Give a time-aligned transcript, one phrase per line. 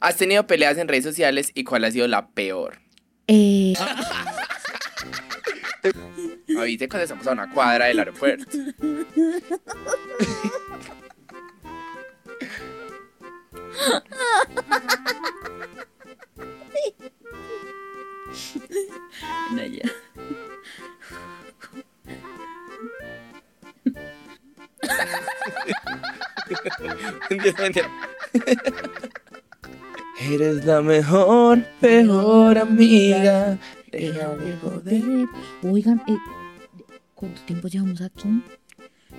[0.00, 2.78] ¿Has tenido peleas en redes sociales y cuál ha sido la peor?
[3.26, 3.74] Eh,
[6.58, 8.56] Avise cuando estamos a una cuadra del aeropuerto.
[19.52, 19.90] no, ya.
[30.20, 33.56] Eres la mejor, peor amiga.
[33.92, 35.00] Deja de joder.
[35.62, 36.16] Oigan, eh,
[37.14, 38.42] ¿cuánto tiempo llevamos aquí?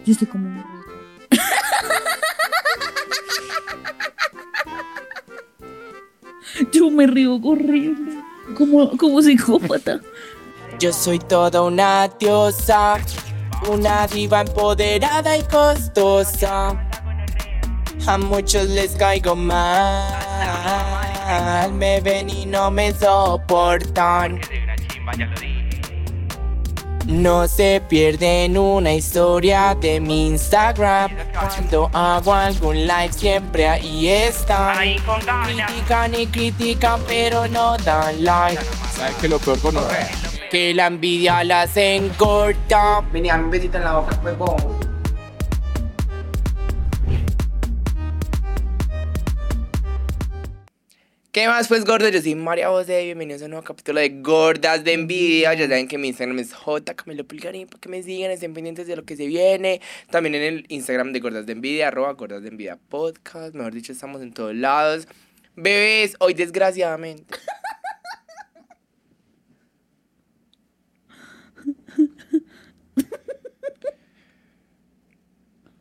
[0.06, 0.62] Yo estoy como un.
[6.74, 8.22] Yo me río horrible.
[8.58, 10.02] Como, como psicópata.
[10.80, 12.98] Yo soy toda una diosa,
[13.72, 16.89] una diva empoderada y costosa.
[18.08, 20.14] A muchos les caigo mal,
[21.74, 24.40] me ven y no me soportan.
[27.06, 31.12] No se pierden una historia de mi Instagram.
[31.34, 34.78] Cuando hago algún live siempre ahí están.
[34.78, 38.64] Critican y critican pero no dan like.
[38.96, 39.76] ¿Sabes qué lo peor con
[40.52, 43.02] Que la envidia las encorta.
[43.12, 44.89] Venía un besito en la boca, huevón.
[51.40, 52.12] ¿Qué más pues gordos?
[52.12, 55.54] Yo soy María José, bienvenidos a un nuevo capítulo de Gordas de Envidia.
[55.54, 58.88] Ya saben que mi Instagram es J Camilo Pulgarín para que me sigan, estén pendientes
[58.88, 59.80] de lo que se viene.
[60.10, 63.56] También en el Instagram de Gordas de Envidia, arroba Gordas de Envidia Podcast.
[63.56, 65.08] Mejor dicho, estamos en todos lados.
[65.56, 67.34] Bebés, hoy desgraciadamente.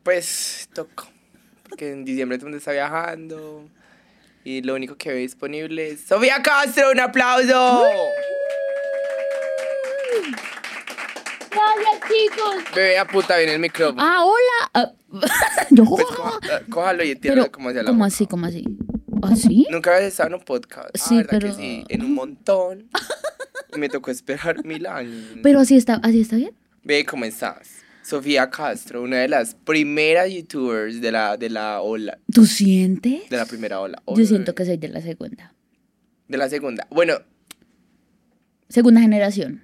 [0.03, 1.09] Pues tocó.
[1.67, 3.69] Porque en diciembre todo el mundo está viajando.
[4.49, 7.83] Y lo único que veo disponible es Sofía Castro, un aplauso.
[11.51, 12.75] Gracias, chicos.
[12.75, 14.01] Bebé a puta viene el micrófono.
[14.01, 14.71] Ah, hola.
[14.73, 14.91] Ah,
[15.69, 15.85] no.
[15.85, 18.07] Pues coja- eh, cójalo y entiendo Pero, cómo se la ¿Cómo boca.
[18.07, 18.25] así?
[18.25, 18.63] ¿Cómo así?
[19.21, 19.67] ¿Así?
[19.69, 20.97] Nunca habías estado en un podcast.
[20.97, 21.83] Sí, ah, ¿verdad pero- que sí?
[21.87, 22.89] En un montón.
[23.75, 25.37] y me tocó esperar mil años.
[25.43, 26.55] Pero así está, así está bien.
[26.83, 27.83] Ve, ¿cómo estás?
[28.09, 32.17] Sofía Castro, una de las primeras youtubers de la, de la ola.
[32.33, 33.29] ¿Tú sientes?
[33.29, 34.01] De la primera ola.
[34.15, 35.53] Yo siento que soy de la segunda.
[36.27, 36.87] De la segunda.
[36.89, 37.19] Bueno,
[38.67, 39.61] Segunda generación.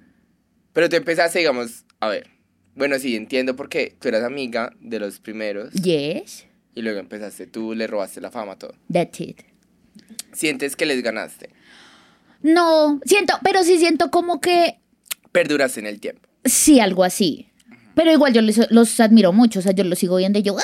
[0.72, 2.28] pero tú empezaste, digamos, a ver.
[2.74, 5.72] Bueno, sí, entiendo porque tú eras amiga de los primeros.
[5.74, 6.46] Yes.
[6.74, 8.74] Y luego empezaste tú, le robaste la fama, todo.
[8.92, 9.40] That's it.
[10.32, 11.50] Sientes que les ganaste.
[12.42, 14.78] No, siento, pero sí siento como que
[15.32, 16.28] Perduraste en el tiempo.
[16.44, 17.48] sí, algo así.
[17.96, 20.54] Pero igual yo les- los admiro mucho, o sea, yo los sigo viendo y yo...
[20.56, 20.62] "Ah".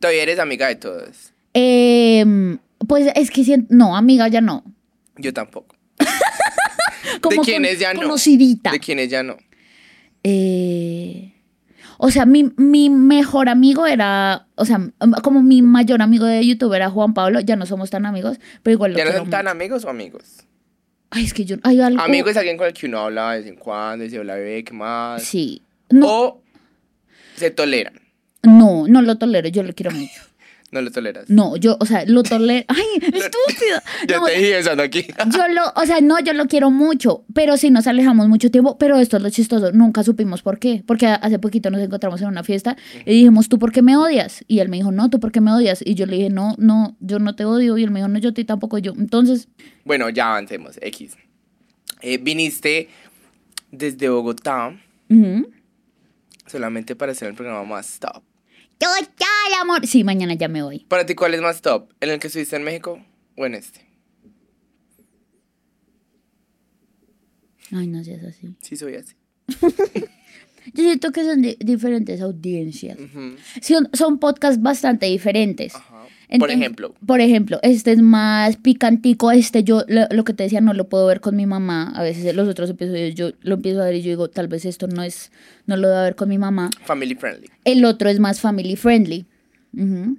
[0.00, 1.32] Todavía eres amiga de todos.
[1.52, 2.58] Em,
[2.88, 4.64] pues es que siento, no, amiga, ya no.
[5.18, 5.76] Yo tampoco.
[7.20, 8.00] Como quiénes con- ya no?
[8.00, 8.70] Conocidita.
[8.72, 9.36] De quienes ya no.
[10.22, 11.34] Eh,
[11.98, 14.80] o sea, mi, mi mejor amigo era, o sea,
[15.22, 18.72] como mi mayor amigo de YouTube era Juan Pablo, ya no somos tan amigos, pero
[18.74, 19.50] igual lo ¿Ya no son tan mucho.
[19.50, 20.44] amigos o amigos?
[21.10, 22.00] Ay, es que yo, hay algo...
[22.02, 24.64] Amigo es alguien con el que uno habla de vez en cuando, dice hola bebé,
[24.64, 25.22] ¿qué más?
[25.24, 25.62] Sí.
[25.90, 26.42] No, O
[27.40, 27.94] se toleran.
[28.44, 30.12] no, no lo tolero, yo lo quiero mucho.
[30.72, 31.28] No lo toleras.
[31.28, 32.64] No, yo, o sea, lo tolero.
[32.68, 33.82] Ay, estúpida.
[34.06, 35.04] Yo No, te dije pensando aquí.
[35.32, 38.78] yo lo, o sea, no, yo lo quiero mucho, pero sí nos alejamos mucho tiempo,
[38.78, 42.28] pero esto es lo chistoso, nunca supimos por qué, porque hace poquito nos encontramos en
[42.28, 44.44] una fiesta y dijimos, ¿tú por qué me odias?
[44.46, 45.82] Y él me dijo, no, ¿tú por qué me odias?
[45.84, 48.20] Y yo le dije, no, no, yo no te odio, y él me dijo, no,
[48.20, 49.48] yo ti tampoco, yo, entonces,
[49.84, 50.78] Bueno, ya avancemos.
[50.80, 51.16] X.
[52.00, 52.88] Eh, viniste
[53.72, 54.72] desde Bogotá
[55.08, 55.50] ujú.
[56.50, 58.22] Solamente para hacer el programa más top.
[58.78, 59.86] total amor.
[59.86, 60.80] Sí, mañana ya me voy.
[60.84, 61.92] Para ti, ¿cuál es más top?
[62.00, 63.04] ¿En el que estuviste en México
[63.36, 63.86] o en este?
[67.72, 68.54] Ay, no seas así.
[68.60, 69.14] Sí, soy así.
[70.74, 72.98] Yo siento que son di- diferentes audiencias.
[72.98, 73.36] Ujú.
[73.62, 75.74] Son, son podcasts bastante diferentes.
[75.74, 76.06] Ajá.
[76.30, 80.44] Por Entonces, ejemplo, Por ejemplo, este es más picantico, este yo, lo, lo que te
[80.44, 81.90] decía, no lo puedo ver con mi mamá.
[81.96, 84.64] A veces los otros episodios yo lo empiezo a ver y yo digo, tal vez
[84.64, 85.32] esto no es,
[85.66, 86.70] no lo debo ver con mi mamá.
[86.84, 87.48] family friendly.
[87.64, 89.26] El otro es más family friendly.
[89.76, 90.18] Ujú.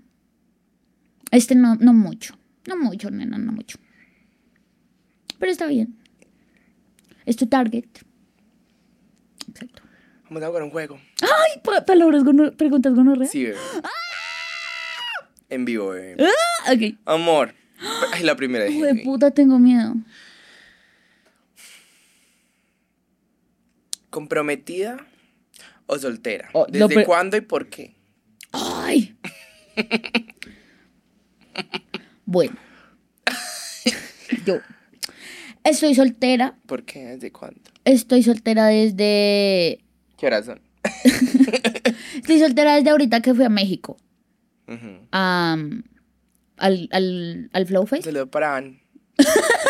[1.32, 2.36] Este no, no mucho.
[2.68, 3.78] No mucho, nena, no mucho.
[5.40, 5.96] Pero está bien.
[7.26, 7.86] Es tu target.
[9.50, 9.82] Exacto.
[10.26, 11.00] Vamos a jugar un juego.
[11.22, 12.24] Ay, pa- palabras,
[12.58, 13.28] preguntas gonorrea.
[13.30, 13.58] Sí, bebé.
[15.52, 16.16] En vivo, bebé.
[16.24, 16.98] Ah, ok.
[17.06, 17.54] Amor.
[18.14, 19.96] Ay, la primera Hijo de puta, tengo miedo.
[24.10, 25.06] ¿Comprometida
[25.88, 26.50] o soltera?
[26.54, 27.96] Oh, lo ¿Desde pre- cuándo y por qué?
[28.54, 29.16] Ay.
[32.26, 32.56] Bueno.
[34.46, 34.60] Yo
[35.66, 36.58] estoy soltera.
[36.66, 37.00] ¿Por qué?
[37.06, 37.60] ¿Desde cuándo?
[37.84, 39.84] Estoy soltera desde.
[40.18, 40.62] ¿Qué horas son?
[42.16, 43.98] Estoy soltera desde ahorita que fui a México.
[44.74, 45.08] Ujú.
[45.12, 45.84] am,
[46.58, 48.06] al, al, al Flow Fest.
[48.06, 48.80] Saludo para Ann.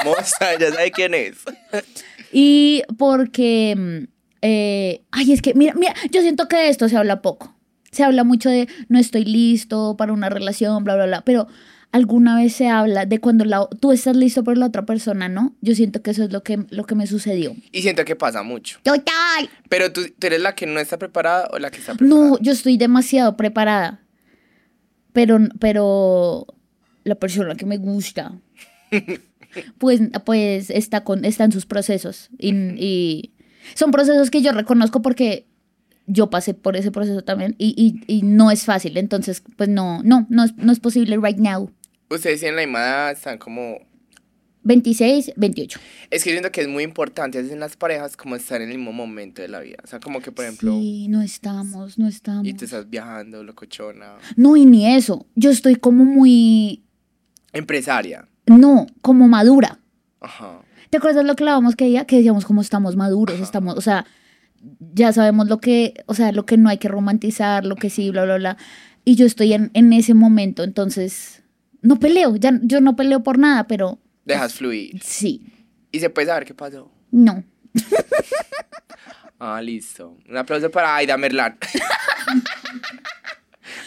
[0.06, 1.38] Moza, ya sabe quién es.
[2.34, 3.76] Y porque.
[3.78, 4.08] mm,
[4.44, 7.56] eh, ay, es que, mira, mira, yo siento que de esto se habla poco.
[7.92, 11.22] Se habla mucho de no estoy listo para una relación, bla, bla, bla.
[11.26, 11.48] Pero
[11.92, 15.56] alguna vez se habla de cuando la, tú estás listo por la otra persona, ¿no?
[15.60, 17.54] Yo siento que eso es lo que, lo que me sucedió.
[17.74, 18.80] Y siento que pasa mucho.
[18.82, 19.50] Total.
[19.68, 22.30] Pero tú, tú eres la que no está preparada o la que está preparada.
[22.30, 24.00] No, yo estoy demasiado preparada.
[25.14, 26.48] Pero, pero
[27.04, 28.40] la persona que me gusta,
[29.78, 32.30] pues, pues está, con, está en sus procesos.
[32.38, 33.34] Y, y
[33.74, 35.48] son procesos que yo reconozco porque
[36.08, 38.98] yo pasé por ese proceso también y, y, y no es fácil.
[38.98, 41.72] Entonces, pues no, no, no es, no es posible right now.
[42.10, 43.80] Ustedes tienen la edad, están como...
[44.64, 45.80] 26, 28.
[46.12, 48.78] Es que yo siento que es muy importante en las parejas como estar en el
[48.78, 49.78] mismo momento de la vida.
[49.84, 52.48] O sea, como que, por ejemplo, Sí, no estamos, no estamos.
[52.48, 54.16] y te estás viajando, locochona.
[54.36, 55.26] No, y ni eso.
[55.36, 56.84] Yo estoy como muy,
[57.54, 58.28] Empresaria.
[58.46, 59.80] no, como madura.
[60.20, 60.62] Ajá.
[60.90, 62.06] ¿Te acuerdas lo que hablábamos que día?
[62.06, 63.44] Que decíamos como estamos maduros, Ajá.
[63.46, 64.06] estamos, o sea,
[64.94, 68.10] ya sabemos lo que, o sea, lo que no hay que romantizar, lo que sí,
[68.12, 68.58] bla, bla, bla.
[69.06, 71.42] Y yo estoy en, en ese momento, entonces,
[71.82, 73.98] no peleo, ya, yo no peleo por nada, pero
[74.34, 75.02] Dejas fluir.
[75.04, 75.42] sí,
[75.92, 76.92] Y se puede saber qué pasó.
[77.12, 77.44] no.
[79.44, 80.18] Ah, listo.
[80.30, 81.58] Un aplauso para Aida Merlán.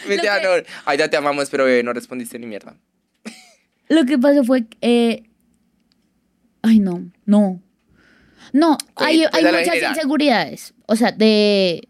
[0.07, 0.63] No.
[0.85, 2.75] Aida, te amamos, pero bebé, no respondiste ni mierda.
[3.89, 5.23] Lo que pasó fue, eh,
[6.61, 7.61] ay, no, no.
[8.53, 9.95] No, hay, hay Cuéntala en muchas general.
[9.95, 11.87] inseguridades, o sea, de,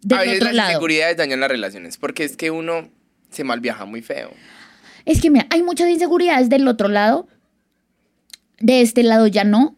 [0.00, 0.70] del a veces otro las lado.
[0.70, 2.88] inseguridades dañan las relaciones, porque es que uno
[3.30, 4.30] se mal viaja muy feo.
[5.04, 7.26] Es que mira, hay muchas inseguridades del otro lado.
[8.64, 9.76] De este lado ya no.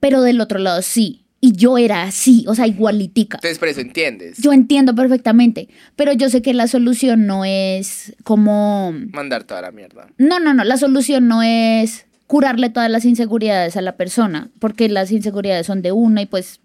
[0.00, 1.24] Pero del otro lado sí.
[1.40, 3.36] Y yo era así, o sea, igualitica.
[3.36, 4.38] Entonces, por eso entiendes.
[4.38, 5.68] Yo entiendo perfectamente.
[5.94, 8.92] Pero yo sé que la solución no es como.
[9.12, 10.08] Mandar toda la mierda.
[10.18, 10.64] No, no, no.
[10.64, 14.50] La solución no es curarle todas las inseguridades a la persona.
[14.58, 16.60] Porque las inseguridades son de una y pues.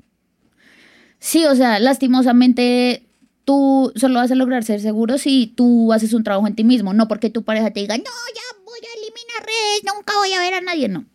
[1.19, 3.03] Sí, o sea, lastimosamente
[3.45, 6.93] tú solo vas a lograr ser seguro si tú haces un trabajo en ti mismo,
[6.93, 10.39] no porque tu pareja te diga, no, ya voy a eliminar redes, nunca voy a
[10.39, 11.05] ver a nadie, no.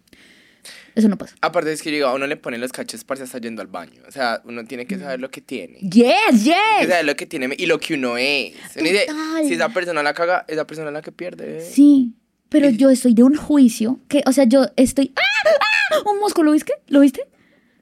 [0.95, 1.35] Eso no pasa.
[1.41, 3.69] Aparte es que yo digo, a uno le ponen los cachos para estar yendo al
[3.69, 4.01] baño.
[4.07, 5.79] O sea, uno tiene que saber lo que tiene.
[5.81, 6.89] Yes, Tiene que yes.
[6.89, 8.55] saber lo que tiene y lo que uno es.
[8.77, 9.07] Uno dice,
[9.47, 11.61] si esa persona la caga, esa persona es la que pierde.
[11.61, 12.15] Sí,
[12.49, 15.13] pero yo estoy de un juicio que, o sea, yo estoy...
[15.17, 15.51] ¡Ah!
[15.51, 16.09] ¡Ah!
[16.09, 16.75] ¿Un mosco lo viste?
[16.87, 17.27] ¿Lo viste?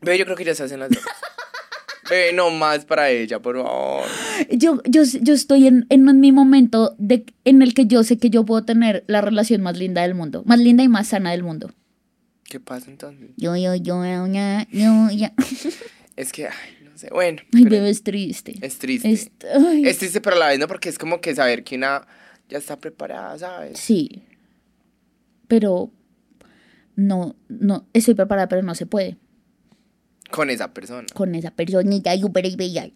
[0.01, 1.03] Bebé, yo creo que ya se hacen las dos.
[2.11, 4.05] Bebé, no más para ella, por favor.
[4.51, 8.31] Yo, yo, yo estoy en, en mi momento de, en el que yo sé que
[8.31, 11.43] yo puedo tener la relación más linda del mundo, más linda y más sana del
[11.43, 11.71] mundo.
[12.53, 13.31] ¿Qué pasa entonces?
[13.39, 15.27] Yo, yo, yo, yo, yo, yo, yo.
[16.17, 16.53] Es que, ay,
[16.85, 17.09] no sé.
[17.11, 18.57] Bueno, Ay, pero bebé, es triste.
[18.61, 19.11] es triste.
[19.11, 19.31] Es-
[19.99, 22.07] triste, pero a la vez no, porque es como que saber que una
[22.51, 23.79] ya está preparada, ¿sabes?
[23.79, 24.23] Sí.
[25.49, 25.91] Pero
[26.95, 29.17] no, no, estoy preparada, pero no se puede.
[30.31, 31.07] Con esa persona.
[31.15, 32.91] Con esa personita súper bella.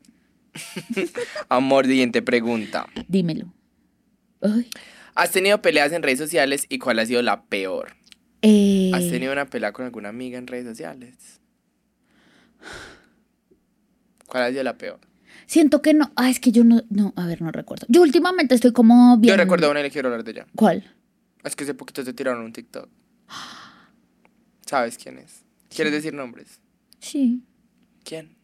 [1.49, 2.87] Amor, siguiente pregunta.
[3.09, 3.55] Dímelo.
[4.43, 4.69] Ay.
[5.15, 7.97] ¿Has tenido peleas en redes sociales y cuál ha sido la peor?
[8.49, 11.41] Eh, ¿Has tenido una pelea con alguna amiga en redes sociales?
[14.29, 15.01] ¿Cuál ha sido la peor?
[15.47, 16.13] Siento que no.
[16.15, 16.81] Ah, es que yo no.
[16.89, 17.87] No, a ver, no recuerdo.
[17.89, 19.33] Yo últimamente estoy como bien.
[19.33, 20.47] Yo recuerdo una y le quiero hablar de ella.
[20.55, 20.85] ¿Cuál?
[21.43, 22.89] Es que hace poquito te tiraron un TikTok.
[24.65, 25.43] ¿Sabes quién es?
[25.69, 26.61] ¿Quieres decir nombres?
[27.01, 27.43] Sí.
[28.05, 28.37] ¿Quién?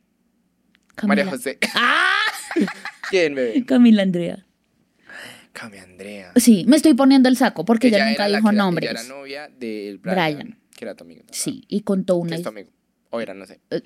[0.97, 1.25] Camila.
[1.25, 1.59] María José.
[1.77, 2.11] ¡Ah!
[3.09, 3.65] ¿Quién, bebé?
[3.65, 4.45] Camila Andrea.
[5.53, 6.33] Cami Andrea.
[6.37, 8.91] Sí, me estoy poniendo el saco porque ella, nunca dijo era- nombres.
[8.91, 10.59] Ella era novia del Brian, Brian.
[10.77, 11.23] que era tu amigo.
[11.31, 12.71] Sí, y contó una es tu amigo.
[13.11, 13.61] O era, no sé.
[13.71, 13.83] eh,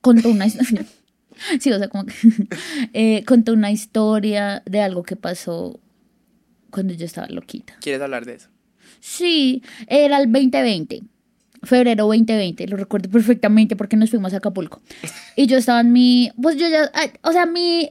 [0.00, 0.84] contó una historia.
[1.60, 2.14] sí, o sea, como que
[2.92, 5.80] eh, contó una historia de algo que pasó
[6.70, 7.74] cuando yo estaba loquita.
[7.80, 8.48] ¿Quieres hablar de eso?
[9.00, 11.02] Sí, era el 2020.
[11.62, 14.82] Febrero 2020, lo recuerdo perfectamente porque nos fuimos a Acapulco.
[15.36, 16.90] Y yo estaba en mi, pues yo ya,
[17.22, 17.90] o sea, mi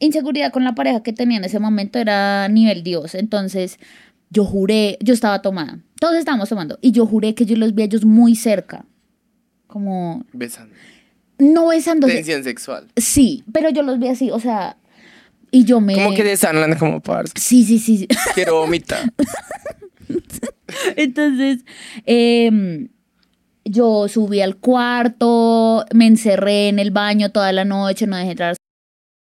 [0.00, 3.14] inseguridad con la pareja que tenía en ese momento era nivel Dios.
[3.14, 3.78] Entonces,
[4.30, 5.78] yo juré, yo estaba tomada.
[6.00, 6.78] Todos estábamos tomando.
[6.80, 8.84] Y yo juré que yo los vi a ellos muy cerca.
[9.66, 10.74] Como, Besando.
[11.38, 12.14] no besándose.
[12.14, 12.88] Tensión sexual.
[12.96, 14.76] Sí, pero yo los vi así, o sea,
[15.52, 15.94] y yo me...
[15.94, 17.32] Como que hablando como parce.
[17.36, 17.98] Sí, sí, sí.
[17.98, 18.08] sí.
[18.34, 19.12] Quiero vomitar.
[20.96, 21.64] Entonces,
[22.06, 22.88] em,
[23.64, 28.56] yo subí al cuarto, me encerré en el baño toda la noche, no dejé entrar.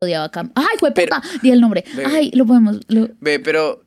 [0.01, 0.51] Odiaba Cam.
[0.55, 1.21] ¡Ay, fue puta!
[1.41, 1.83] Di el nombre.
[1.93, 2.05] Bebé.
[2.09, 2.79] ¡Ay, lo podemos!
[2.87, 3.83] lo- Ve, pero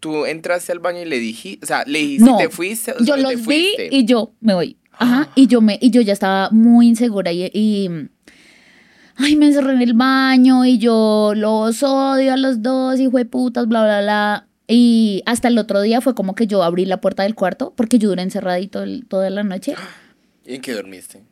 [0.00, 2.98] tú entraste al baño y le dijiste, o sea, le dijiste, No, te fuiste, o
[2.98, 4.76] yo solo los te vi y yo me voy.
[4.92, 5.32] Ajá, Ah.
[5.34, 7.88] y yo me y yo ya estaba muy insegura y, y
[9.16, 13.24] ay, me encerré en el baño y yo los odio a los dos, hijo de
[13.24, 14.46] putas, bla bla bla.
[14.68, 17.98] Y hasta el otro día fue como que yo abrí la puerta del cuarto porque
[17.98, 19.74] yo duré encerradito el- toda la noche.
[20.44, 21.24] ¿Y en qué dormiste?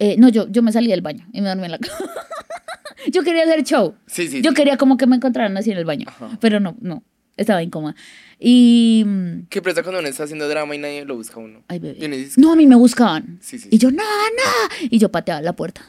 [0.00, 1.96] Eh, no, yo, yo me salí del baño y me dormí en la cama.
[3.10, 3.94] yo quería hacer show.
[4.06, 4.42] Sí, sí.
[4.42, 4.56] Yo sí.
[4.56, 6.36] quería como que me encontraran así en el baño, Ajá.
[6.40, 7.02] pero no, no,
[7.36, 7.94] estaba incómoda.
[8.38, 11.62] Y mm, ¿Qué pasa cuando uno está haciendo drama y nadie lo busca a uno?
[11.68, 12.04] Ay, bebé.
[12.04, 13.38] Y No, a mí me buscaban.
[13.40, 14.88] Sí, sí, Y yo, no, no.
[14.90, 15.82] Y yo pateaba la puerta.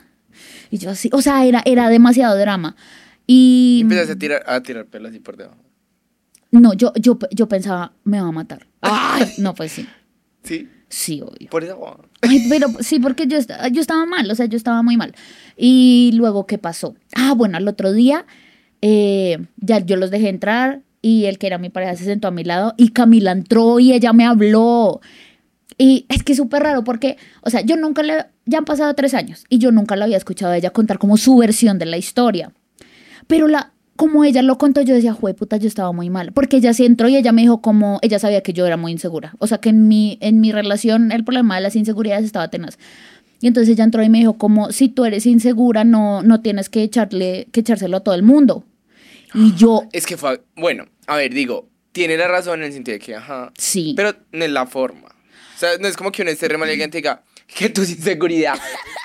[0.70, 2.76] Y yo así, o sea, era, era demasiado drama.
[3.28, 5.58] Y empezaste a tirar, a tirar pelos así por debajo.
[6.52, 8.68] no, yo, yo, yo pensaba, me va a matar.
[8.82, 9.88] Ay, no, pues sí.
[10.44, 11.50] Sí, Sí, obvio.
[11.50, 12.00] por eso.
[12.22, 13.40] Ay, pero sí, porque yo,
[13.72, 15.16] yo estaba mal, o sea, yo estaba muy mal.
[15.58, 16.94] Y luego, ¿qué pasó?
[17.16, 18.28] Ah, bueno, al otro día,
[18.84, 22.32] eh, ya yo los dejé entrar y el que era mi pareja se sentó a
[22.32, 25.02] mi lado y Camila entró y ella me habló.
[25.80, 28.94] Y es que es súper raro porque, o sea, yo nunca le, ya han pasado
[28.94, 31.88] tres años y yo nunca la había escuchado a ella contar como su versión de
[31.88, 32.52] la historia.
[33.26, 33.74] Pero la,
[34.04, 36.34] como ella lo contó, yo decía, jue puta, yo estaba muy mal.
[36.34, 38.92] Porque ella sí entró y ella me dijo como, ella sabía que yo era muy
[38.92, 39.34] insegura.
[39.40, 42.78] O sea, que en mi, en mi relación el problema de las inseguridades estaba tenaz.
[43.40, 46.68] Y entonces ella entró y me dijo como, si tú eres insegura, no, no tienes
[46.68, 48.66] que, echarle, que echárselo a todo el mundo.
[49.34, 52.96] Y yo, Es que fue, bueno, a ver, digo, tiene la razón en el sentido
[52.96, 53.94] de que, ajá, sí.
[53.96, 55.16] pero no es la forma.
[55.56, 58.60] O sea, no es como que uno esté re y te diga, que tu inseguridad.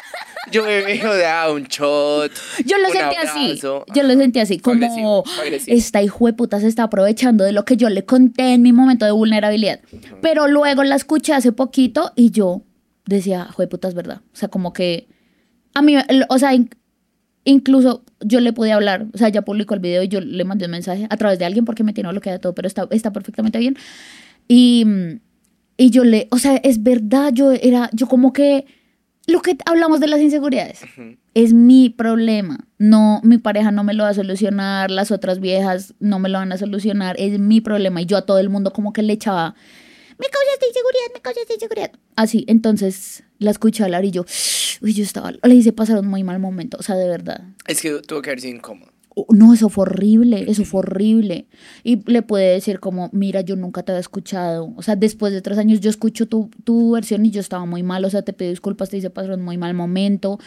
[0.53, 2.31] Yo me de ah, un shot.
[2.65, 3.61] Yo lo sentí así.
[3.95, 5.77] Yo lo sentí así, como agresivo, agresivo.
[5.77, 8.73] esta hijo de puta se está aprovechando de lo que yo le conté en mi
[8.73, 9.81] momento de vulnerabilidad.
[10.23, 12.63] Pero luego la escuché hace poquito y yo
[13.07, 14.21] decía, hijo de puta, es verdad.
[14.33, 15.09] O sea, como que
[15.75, 15.95] a mí,
[16.29, 16.71] o sea, in-
[17.45, 20.65] incluso yo le pude hablar, o sea, ya publicó el video y yo le mandé
[20.67, 23.59] un mensaje a través de alguien porque me tiene bloqueado todo, pero está, está perfectamente
[23.59, 23.77] bien.
[24.49, 24.85] Y,
[25.77, 28.67] y yo le, o sea, es verdad, yo era, yo como que,
[29.29, 30.81] lo que hablamos de las inseguridades
[31.35, 32.67] es mi problema.
[32.79, 36.39] No, mi pareja no me lo va a solucionar, las otras viejas no me lo
[36.39, 38.01] van a solucionar, es mi problema.
[38.01, 39.55] Y yo a todo el mundo como que le echaba,
[40.19, 41.93] me causaste inseguridad, me causaste inseguridad.
[42.17, 44.25] Así, entonces la escuché hablar y yo,
[44.81, 47.43] uy, yo estaba, le hice pasar un muy mal momento, o sea, de verdad.
[47.67, 48.91] Es que tuvo que haber sido incómodo.
[49.31, 51.47] No, eso fue horrible, eso fue horrible.
[51.85, 54.73] Y le puede decir como, mira, yo nunca te había escuchado.
[54.77, 57.83] O sea, después de tres años yo escucho tu, tu versión y yo estaba muy
[57.83, 58.05] mal.
[58.05, 60.39] O sea, te pido disculpas, te hice pasar un muy mal momento.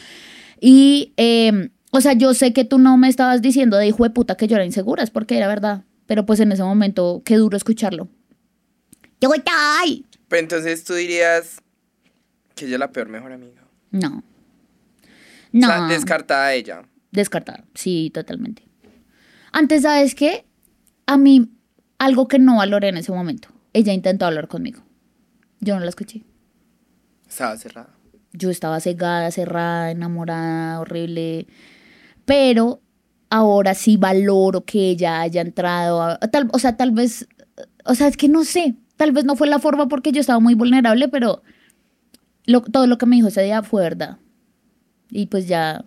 [0.59, 4.09] Y, eh, o sea, yo sé que tú no me estabas diciendo de hijo de
[4.11, 5.83] puta que yo era insegura, es porque era verdad.
[6.05, 8.07] Pero pues en ese momento, qué duro escucharlo.
[9.19, 9.41] Yo voy
[9.79, 10.05] ay.
[10.27, 11.57] Pero entonces tú dirías
[12.55, 13.61] que ella es la peor mejor amiga.
[13.91, 14.17] No.
[14.19, 15.67] O No.
[15.67, 16.83] sea, descartada ella.
[17.11, 18.63] Descartada, sí, totalmente.
[19.51, 20.45] Antes, ¿sabes qué?
[21.05, 21.49] A mí,
[21.99, 23.49] algo que no valoré en ese momento.
[23.73, 24.81] Ella intentó hablar conmigo.
[25.59, 26.23] Yo no la escuché.
[27.27, 27.89] Estaba cerrada.
[28.33, 31.47] Yo estaba cegada, cerrada, enamorada, horrible.
[32.25, 32.81] Pero
[33.29, 36.01] ahora sí valoro que ella haya entrado.
[36.01, 37.27] a- tal, o sea, tal vez.
[37.85, 38.75] O sea, es que no sé.
[38.95, 41.41] Tal vez no fue la forma porque yo estaba muy vulnerable, pero
[42.45, 44.17] lo- todo lo que me dijo ese día fue verdad.
[45.09, 45.83] Y pues ya.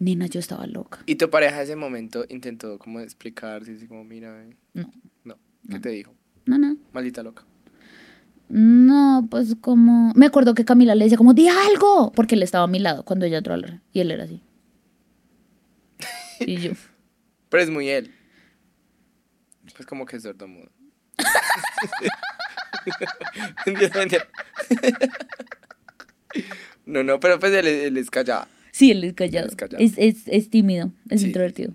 [0.00, 1.00] Nena, yo estaba loca.
[1.06, 4.90] Y tu pareja en ese momento intentó como explicarse, así como, mira, eh, No.
[5.24, 5.36] no,
[5.68, 6.14] ¿qué te dijo?
[6.46, 6.76] No, no.
[6.92, 7.44] Maldita loca.
[8.48, 10.12] No, pues como...
[10.16, 13.04] Me acuerdo que Camila le decía como, di algo, porque él estaba a mi lado
[13.04, 13.82] cuando ella entró a hablar.
[13.92, 14.42] Y él era así.
[16.40, 16.72] Y yo...
[17.50, 18.12] Pero es muy él.
[19.76, 20.24] Pues como que es.
[23.66, 24.26] Mentira, mentira.
[26.86, 28.46] No, no, pero pues él, él es callado.
[28.80, 29.46] Sí, él es callado.
[29.48, 29.82] Es callado.
[29.84, 31.26] Es, es, es tímido, es Sí.
[31.28, 31.74] introvertido.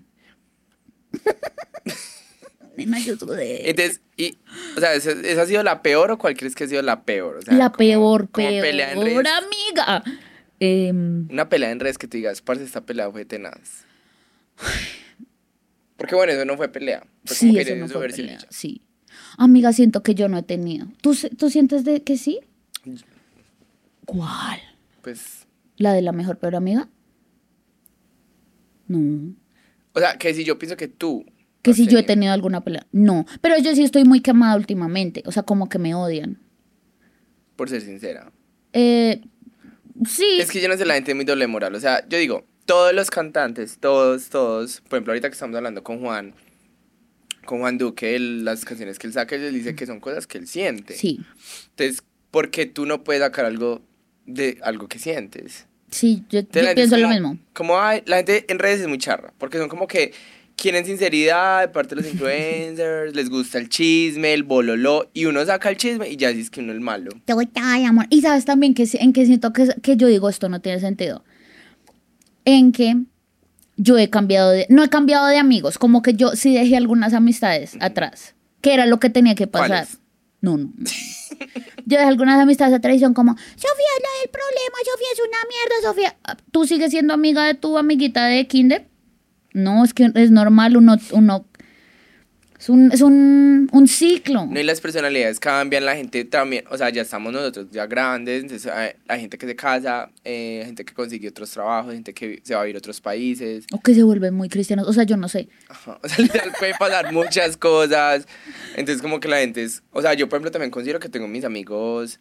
[2.76, 3.70] Nena, yo sudé.
[3.70, 4.36] Entonces, y,
[4.76, 7.04] o sea, ¿esa, esa ha sido la peor o cuál crees que ha sido la
[7.04, 7.36] peor?
[7.36, 9.32] O sea, La como- peor, como pelea en peor redes.
[9.38, 10.04] amiga.
[10.60, 13.84] Em, Una pelea en redes que te digas, parce, esta pelea fue tenaz.
[15.96, 17.06] Porque bueno, eso no fue pelea.
[17.24, 18.38] Fue como sí, que eso no fue pelea.
[18.50, 18.82] Sí.
[19.38, 20.86] Amiga, siento que yo no he tenido.
[21.00, 22.40] ¿Tú, ¿Tú sientes de que sí?
[24.04, 24.60] ¿Cuál?
[25.02, 25.46] Pues,
[25.76, 26.88] ¿La de la mejor peor amiga?
[28.88, 29.34] No.
[29.92, 31.24] o sea, que si yo pienso que tú.
[31.62, 32.86] Que si yo he tenido- tenido alguna pelea.
[32.92, 33.26] No.
[33.40, 35.22] Pero yo sí estoy muy quemada últimamente.
[35.26, 36.40] O sea, como que me odian.
[37.56, 38.30] Por ser sincera.
[38.72, 39.22] Eh,
[40.06, 40.38] sí.
[40.38, 41.74] Es que yo no sé, la gente es muy doble moral.
[41.74, 45.82] O sea, yo digo, todos los cantantes, todos, todos, por ejemplo, ahorita que estamos hablando
[45.82, 46.34] con Juan,
[47.44, 50.38] con Juan Duque, él- las canciones que él saca, él dice que son cosas que
[50.38, 50.94] él siente.
[50.94, 51.20] Sí.
[51.70, 53.82] Entonces, ¿por qué tú no puedes sacar algo
[54.26, 55.65] de algo que sientes?
[55.90, 57.38] Sí, yo, yo pienso lo como- mismo.
[57.52, 60.12] Como hay, la gente en redes es muy charra, porque son como que
[60.56, 65.44] quieren sinceridad de parte de los influencers, les gusta el chisme, el bololo, y uno
[65.44, 67.10] saca el chisme y ya dices que uno es malo.
[67.24, 68.06] Total, amor.
[68.10, 71.24] Y sabes también que, en que siento que, que yo digo esto no tiene sentido.
[72.44, 72.96] En que
[73.76, 77.12] yo he cambiado de, no he cambiado de amigos, como que yo sí dejé algunas
[77.12, 79.68] amistades atrás, que era lo que tenía que pasar.
[79.86, 79.98] ¿Cuáles?
[80.40, 80.72] No, no.
[81.86, 85.38] Yo dejé algunas amistades y son como, Sofía es la del problema, Sofía es una
[85.48, 86.42] mierda, Sofía.
[86.50, 88.88] ¿Tú sigues siendo amiga de tu amiguita de kinder?
[89.52, 91.46] No, es que es normal, uno, uno,
[92.58, 94.46] es un, es un, un ciclo.
[94.46, 98.42] No, y las personalidades cambian, la gente también, o sea, ya estamos nosotros ya grandes,
[98.42, 98.72] entonces
[99.08, 102.62] hay gente que se casa, eh, gente que consigue otros trabajos, gente que se va
[102.62, 103.66] a ir a otros países.
[103.72, 105.48] O que se vuelven muy cristianos, o sea, yo no sé.
[105.68, 108.26] Ajá, O sea, literal puede pasar muchas cosas.
[108.76, 109.82] Entonces, como que la gente es.
[109.90, 112.20] O sea, yo, por ejemplo, también considero que tengo mis amigos.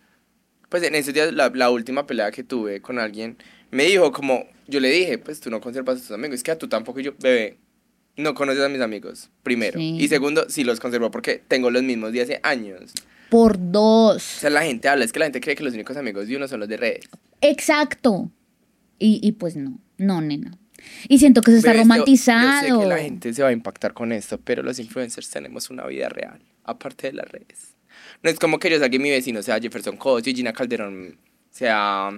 [0.69, 3.37] Pues en esos días, la, la última pelea que tuve con alguien,
[3.71, 4.45] me dijo, como.
[4.67, 6.35] Yo le dije, pues tú no conservas a tus amigos.
[6.35, 7.57] Es que a tú tampoco, y yo, bebé,
[8.17, 9.79] no conoces a mis amigos, primero.
[9.79, 9.97] Sí.
[9.99, 12.93] Y segundo, sí los conservo porque tengo los mismos de hace años.
[13.29, 14.23] Por O dos.
[14.23, 16.47] sea, la gente habla, es que la gente cree que los únicos amigos de uno
[16.47, 17.05] son los de redes.
[17.41, 18.31] Exacto.
[18.99, 20.57] Y, y pues no, no, nena.
[21.07, 22.67] Y siento que se está esto- romantizado.
[22.67, 25.69] Yo sé que la gente se va a impactar con esto, pero los influencers tenemos
[25.69, 27.75] una vida real, aparte de las redes.
[28.23, 31.17] No es como que yo salga y mi vecino sea Jefferson Coach y Gina Calderón
[31.49, 32.11] sea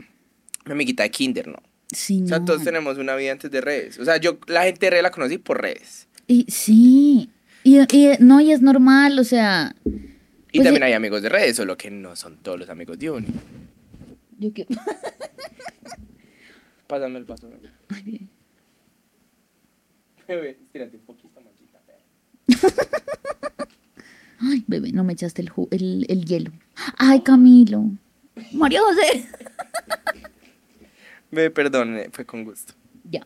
[0.65, 1.61] mi amiguita de Kinder, ¿no?
[1.91, 2.45] Sí, O sea, no.
[2.45, 3.97] todos tenemos una vida antes de redes.
[3.99, 6.07] O sea, yo la gente de redes la conocí por redes.
[6.27, 7.29] Y sí.
[7.63, 9.73] Y, y no, y es normal, o sea.
[9.85, 13.11] Y Pues también hay amigos de redes, solo que no son todos los amigos de
[13.11, 13.27] uno.
[14.37, 14.67] Yo que.
[16.87, 17.49] Pásame el paso.
[17.49, 17.69] bebé.
[17.89, 18.29] Ay, bien.
[20.27, 21.79] Bebé, estírate un poquito, machita.
[24.39, 26.51] Ay, bebé, no me echaste el, el, el hielo.
[26.97, 27.85] Ay, Camilo.
[28.51, 29.25] María José.
[31.31, 32.73] Bebé, perdón, eh, fue con gusto.
[33.09, 33.25] Ya.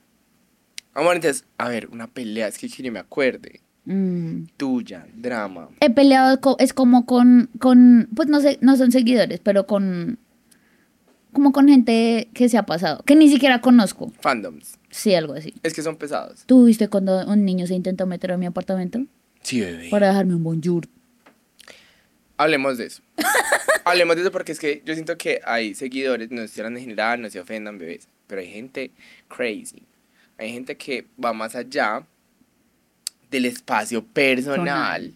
[0.93, 3.61] Amor, entonces, a ver, una pelea, es que quiero me acuerde.
[3.85, 4.43] Mm.
[4.57, 5.69] Tuya, drama.
[5.79, 10.19] He peleado, co- es como con, con, pues no sé, no son seguidores, pero con,
[11.33, 14.11] como con gente que se ha pasado, que ni siquiera conozco.
[14.19, 14.77] Fandoms.
[14.89, 15.53] Sí, algo así.
[15.63, 16.43] Es que son pesados.
[16.45, 18.99] ¿Tú viste cuando un niño se intentó meter a mi apartamento?
[19.41, 19.89] Sí, bebé.
[19.89, 20.87] Para dejarme un bonjour.
[22.41, 23.03] Hablemos de eso.
[23.85, 27.21] Hablemos de eso porque es que yo siento que hay seguidores, no se en general,
[27.21, 28.91] no se ofendan, bebés, pero hay gente
[29.27, 29.83] crazy.
[30.39, 32.03] Hay gente que va más allá
[33.29, 35.13] del espacio personal.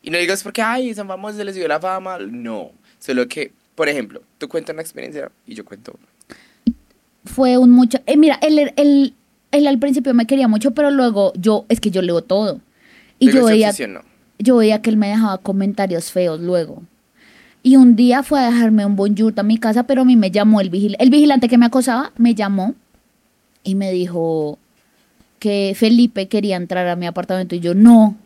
[0.00, 2.18] Y no digas porque, ay, son famosos, se les dio la fama.
[2.18, 2.72] No.
[2.98, 6.76] Solo que, por ejemplo, tú cuentas una experiencia y yo cuento una.
[7.26, 7.98] Fue un mucho...
[8.06, 9.14] eh, mira, él, él,
[9.50, 12.62] él al principio me quería mucho, pero luego yo, es que yo leo todo.
[13.18, 14.07] Y yo veía, obsesionó.
[14.38, 16.82] Yo veía que él me dejaba comentarios feos luego.
[17.62, 20.30] Y un día fue a dejarme un bonjour a mi casa, pero a mí me
[20.30, 21.02] llamó el vigilante.
[21.02, 22.74] El vigilante que me acosaba me llamó
[23.64, 24.58] y me dijo
[25.38, 28.16] que Felipe quería entrar a mi apartamento y yo no.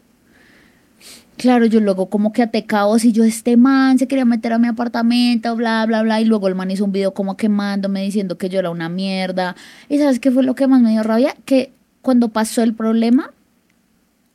[1.38, 4.59] Claro, yo luego como que até caos y yo, este man se quería meter a
[4.59, 6.20] mi apartamento, bla, bla, bla.
[6.20, 9.57] Y luego el man hizo un video como quemándome, diciendo que yo era una mierda.
[9.88, 11.35] ¿Y sabes qué fue lo que más me dio rabia?
[11.44, 11.72] Que
[12.03, 13.33] cuando pasó el problema,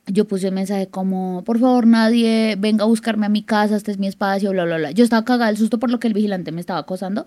[0.08, 3.90] yo puse un mensaje como, por favor, nadie venga a buscarme a mi casa, este
[3.90, 4.90] es mi espacio, bla, bla, bla.
[4.90, 7.26] Yo estaba cagada del susto por lo que el vigilante me estaba acosando.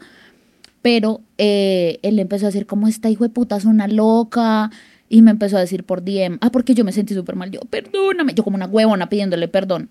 [0.82, 4.72] Pero eh, él empezó a decir como esta hijo de puta es una loca.
[5.10, 7.52] Y me empezó a decir por DM, ah, porque yo me sentí súper mal.
[7.52, 8.34] Yo, perdóname.
[8.34, 9.90] Yo como una huevona pidiéndole perdón.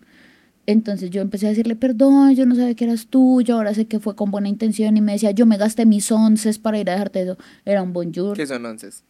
[0.66, 3.86] Entonces yo empecé a decirle, perdón, yo no sabía que eras tú, yo ahora sé
[3.86, 4.96] que fue con buena intención.
[4.96, 7.36] Y me decía, yo me gasté mis onces para ir a dejarte eso.
[7.66, 8.36] Era un bonjour.
[8.36, 9.04] ¿Qué son onces?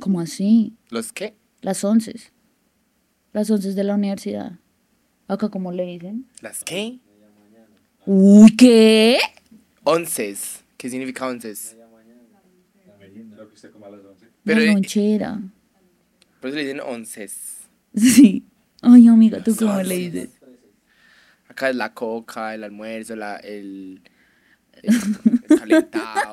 [0.00, 0.74] ¿Cómo así?
[0.90, 1.36] ¿Los qué?
[1.60, 2.32] Las onces.
[3.38, 4.58] Las onces de la universidad.
[5.28, 6.26] Acá, ¿cómo le dicen?
[6.40, 6.98] ¿Las qué?
[8.04, 9.16] Uy, ¿qué?
[9.84, 10.64] Onces.
[10.76, 11.76] ¿Qué significa onces?
[13.36, 14.26] Lo que usted coma a las 11.
[14.42, 15.40] Pero, la eh, lonchera.
[16.40, 17.58] Por eso le dicen onces.
[17.94, 18.44] Sí.
[18.82, 20.30] Ay, amiga, ¿tú cómo le dices?
[21.46, 24.02] Acá es la coca, el almuerzo, la, el,
[24.82, 24.94] el,
[25.48, 26.32] el calentado,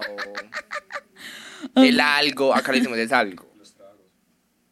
[1.75, 2.55] el algo.
[2.55, 3.47] Acá le decimos es algo.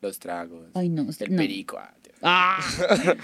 [0.02, 0.72] Los tragos.
[0.74, 1.38] Ay, no, usted El no.
[1.38, 1.80] perico.
[2.24, 2.60] Ah.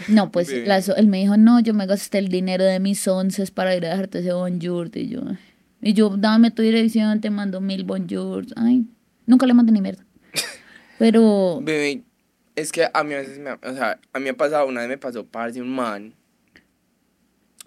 [0.07, 0.67] No, pues Bebé.
[0.67, 3.85] la él me dijo, no, yo me gasté el dinero de mis onces para ir
[3.85, 4.89] a dejarte ese bonjour.
[4.93, 5.21] Y yo,
[5.81, 8.53] y yo, dame tu dirección, te mando mil bonjours.
[8.55, 8.85] Ay,
[9.25, 10.05] nunca le mandé ni mierda.
[10.99, 12.03] Pero, Bebé,
[12.55, 14.67] es que a mí a veces me ha, o sea, a mí me ha pasado,
[14.67, 16.13] una vez me pasó parce un man.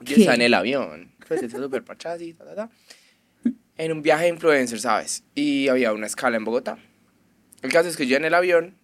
[0.05, 0.15] ¿Qué?
[0.15, 1.13] estaba en el avión.
[1.27, 2.71] Pues está súper parchado así, ta, ta, ta.
[3.79, 5.25] En un viaje de influencer, ¿sabes?
[5.35, 6.79] Y había una escala en Bogotá.
[7.63, 8.75] El caso es que yo en el avión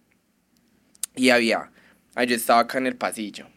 [1.15, 1.71] y había,
[2.21, 3.47] ah, yo estaba acá en el pasillo.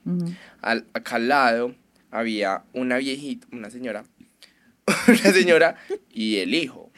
[0.61, 1.75] Al, acá al lado
[2.11, 4.05] había una viejita, una señora,
[5.09, 5.77] una señora
[6.11, 6.93] y el hijo.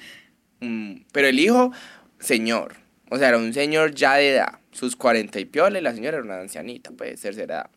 [0.60, 1.72] Mm, pero el hijo,
[2.18, 2.76] señor.
[3.10, 6.18] O sea, era un señor ya de edad, sus 40 y piola, y la señora
[6.18, 7.70] era una ancianita, puede ser edad.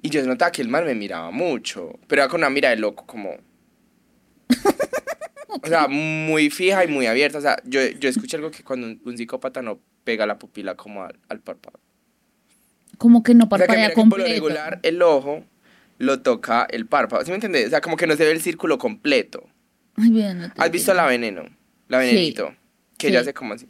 [0.00, 2.80] Y yo notaba que el man me miraba mucho, pero era con una mirada de
[2.80, 3.36] loco, como...
[5.64, 7.36] O sea, muy fija y muy abierta.
[7.36, 10.76] O sea, yo, yo escuché algo que cuando un, un psicópata no pega la pupila
[10.76, 11.78] como al, al párpado.
[12.98, 14.32] Como que no O sea, que, parpadea mira que por lo completo.
[14.34, 15.44] regular el ojo
[15.98, 17.24] lo toca el párpado.
[17.24, 17.66] ¿Sí me entiendes?
[17.66, 19.44] O sea, como que no se ve el círculo completo.
[19.96, 21.44] Ay, bien, no ¿Has visto la veneno?
[21.88, 22.54] La venenito.
[22.98, 23.12] Que Sí.
[23.12, 23.66] ella hace como así.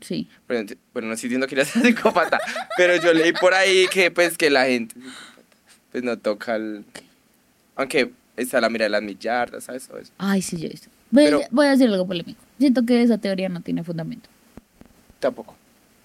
[0.00, 0.28] Sí.
[0.46, 2.38] Bueno, no estoy diciendo que ella sea psicópata,
[2.76, 4.94] pero yo leí por ahí que pues que la gente
[5.90, 6.84] pues no toca el...
[7.76, 9.84] Aunque está la mira de las millardas, ¿sabes?
[9.84, 10.12] Eso.
[10.18, 10.88] Ay, sí, yo he visto.
[11.10, 12.40] Voy, Pero- voy a decir algo polémico.
[12.58, 14.28] Siento que esa teoría no tiene fundamento.
[15.20, 15.56] Tampoco.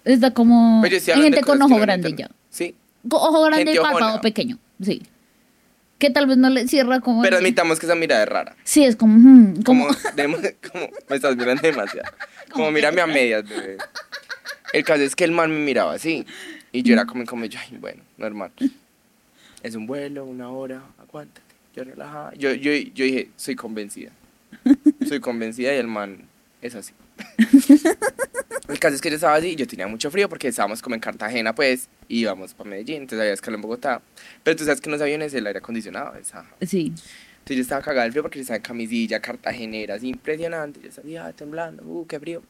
[0.04, 2.30] Está como estoy hay gente con ojo grande ya.
[2.52, 2.76] Sí,
[3.10, 4.22] Ojo grande Gente y párpado ojona.
[4.22, 4.60] pequeño.
[4.80, 5.02] Sí.
[5.98, 7.22] Que tal vez no le cierra como.
[7.24, 8.56] pero admitamos que esa mirada es rara.
[8.64, 9.54] Sí, es como.
[9.64, 12.12] como Como, de- como me estás mirando demasiado.
[12.52, 13.78] Como mírame a medias, bebé.
[14.74, 16.26] El caso es que el man me miraba así.
[16.74, 18.52] Y yo era como, como yo, ay, bueno, normal.
[19.64, 21.42] Es un vuelo, una hora, aguántate.
[21.76, 22.34] Yo relajada.
[22.36, 24.12] Yo, yo, yo dije, soy convencida.
[25.08, 26.24] Soy convencida y el man
[26.62, 26.92] es así.
[28.70, 30.96] El caso es que yo estaba así y yo tenía mucho frío porque estábamos como
[30.96, 34.02] en Cartagena, pues, y íbamos para Medellín, entonces había escala en Bogotá.
[34.44, 36.32] Pero tú sabes que en los aviones el aire acondicionado es.
[36.70, 36.88] Sí.
[36.88, 40.80] Entonces yo estaba cagada del frío porque yo estaba en camisilla, cartagenera, así impresionante.
[40.82, 42.44] Yo salía temblando, uh, qué frío.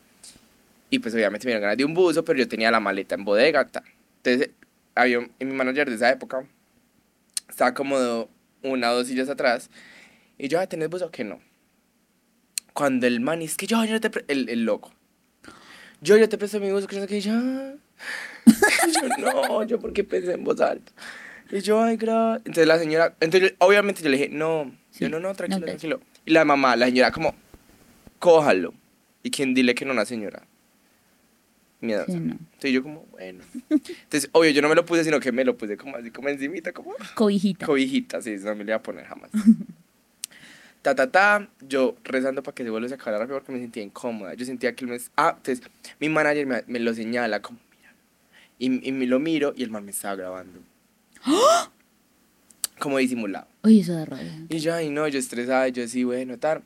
[0.90, 3.24] Y pues obviamente me dieron ganas de un buzo, pero yo tenía la maleta en
[3.24, 3.66] bodega.
[3.66, 3.82] ta.
[4.24, 4.50] Entonces,
[4.94, 6.44] había un- en mi manager de esa época,
[7.50, 8.28] estaba como
[8.64, 9.70] una o dos sillas atrás.
[10.38, 11.40] Y yo, "Ah, ¿tenés buzo que no?
[12.74, 14.92] Cuando el man, es que yo, yo te pre- el, el loco.
[16.02, 17.74] Yo, yo te presto mi buzo, que no sé qué, y yo, "Ah".
[18.48, 20.92] yo, no, yo porque pensé en voz alta.
[21.52, 22.38] Y yo, ay, gra-".
[22.38, 25.66] Entonces la señora, entonces yo- obviamente yo le dije, no, Sí, yo no, no, tranquilo,
[25.66, 26.02] tranquilo.
[26.26, 27.36] Y la mamá, la señora, como,
[28.20, 28.74] cójalo.
[29.24, 30.44] ¿Y quién dile que no una señora?
[31.82, 32.02] Sí, no.
[32.04, 33.44] Entonces yo como, bueno.
[33.70, 36.30] Entonces, obvio, yo no me lo puse, sino que me lo puse como así, como
[36.30, 37.66] encimita, como Cobijita.
[37.66, 39.30] cobijita, sí, eso no me lo iba a poner jamás.
[40.82, 43.84] ta, ta, ta, yo rezando para que se vuelva a sacar rápido porque me sentía
[43.84, 44.34] incómoda.
[44.34, 44.98] Yo sentía que él me...
[45.16, 45.66] Ah, entonces,
[46.00, 47.94] mi manager me, me lo señala como, mira.
[48.58, 50.60] Y, y me lo miro y el man me estaba grabando.
[52.80, 53.48] Como disimulado.
[53.64, 54.46] Oye, eso da rabia.
[54.50, 56.64] Y yo, ay, no, yo estresada, yo sí, bueno, tal.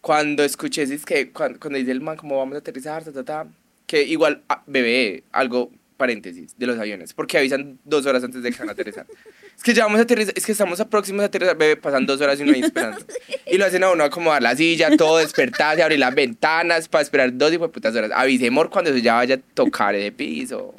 [0.00, 3.22] Cuando escuché, es que cuando, cuando dice el man, como vamos a aterrizar, ta, ta,
[3.22, 3.46] ta,
[3.86, 5.70] que igual, ah, bebé, algo,
[6.02, 9.06] paréntesis, de los aviones, porque avisan dos horas antes de que van a aterrizar.
[9.56, 12.06] es que ya vamos a aterrizar, es que estamos a próximos a aterrizar, bebé, pasan
[12.06, 12.98] dos horas y uno ahí esperando.
[13.46, 17.36] Y lo hacen a uno acomodar la silla, todo, despertarse, abrir las ventanas para esperar
[17.36, 18.10] dos y putas horas.
[18.12, 20.74] Avisemos cuando eso ya vaya a tocar ese piso.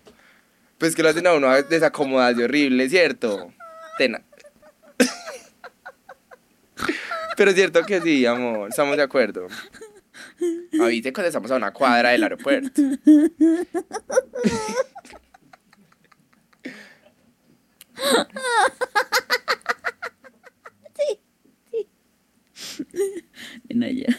[0.78, 3.54] Pues que lo hacen a uno desacomodarse horrible, ¿cierto?
[3.98, 4.22] Tena.
[7.38, 9.48] Pero es cierto que sí, amor, estamos de acuerdo.
[10.82, 12.82] Avise cuando estamos a una cuadra del aeropuerto.
[23.70, 24.18] Ven allá.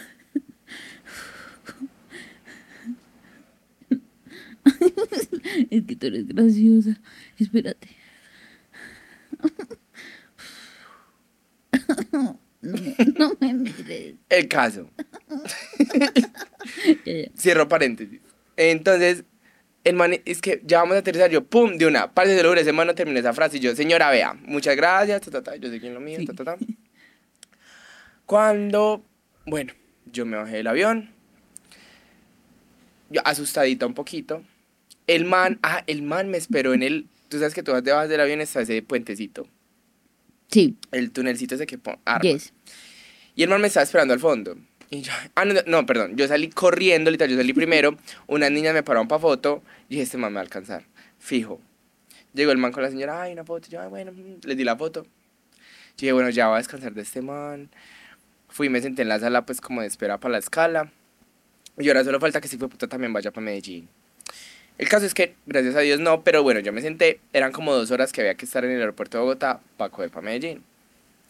[5.71, 7.01] Es que tú eres graciosa.
[7.39, 7.89] Espérate.
[12.13, 12.41] No,
[13.19, 14.15] no me mires.
[14.29, 14.91] El caso.
[17.37, 18.21] Cierro paréntesis.
[18.57, 19.25] Entonces,
[19.85, 21.31] el man, es que ya vamos a aterrizar.
[21.31, 22.13] Yo, pum, de una.
[22.13, 23.59] Parce, se lo juro, ese man no terminé esa frase.
[23.59, 25.21] Y yo, señora, vea, muchas gracias.
[25.21, 26.19] Ta, ta, ta, yo sé quién lo mío.
[26.19, 26.27] Sí.
[26.27, 26.57] Ta, ta, ta.
[28.27, 29.05] Cuando,
[29.47, 29.75] bueno,
[30.07, 31.11] yo me bajé del avión.
[33.11, 34.43] Yo asustadita un poquito.
[35.07, 37.07] El man, ah, el man me esperó en el.
[37.29, 39.47] Tú sabes que tú vas debajo del avión, está ese puentecito.
[40.51, 42.21] Sí, El tunelcito ese que arma.
[42.23, 42.53] yes.
[43.35, 44.57] Y el man me estaba esperando al fondo.
[44.95, 46.17] Y yo, ah, no, no, perdón.
[46.17, 47.97] Yo salí corriendo, literal, yo salí primero.
[48.29, 49.63] Unas niñas me pararon para foto.
[49.89, 50.85] Y dije, este man me va a alcanzar.
[51.19, 51.61] Fijo.
[52.33, 53.69] Llegó el man con la señora, ay, una foto.
[53.69, 55.03] Yo, ay, bueno, mm, les di la foto.
[55.03, 55.11] Yo
[55.99, 57.71] dije, bueno, ya voy a descansar de este man.
[58.49, 60.93] Fui me senté en la sala, pues, como de espera para la escala.
[61.77, 63.89] Y ahora solo falta que si fue puta también vaya para Medellín.
[64.79, 67.19] El caso es que, gracias a Dios, no, pero bueno, yo me senté.
[67.33, 70.11] Eran como dos horas que había que estar en el aeropuerto de Bogotá para coger
[70.11, 70.63] para Medellín.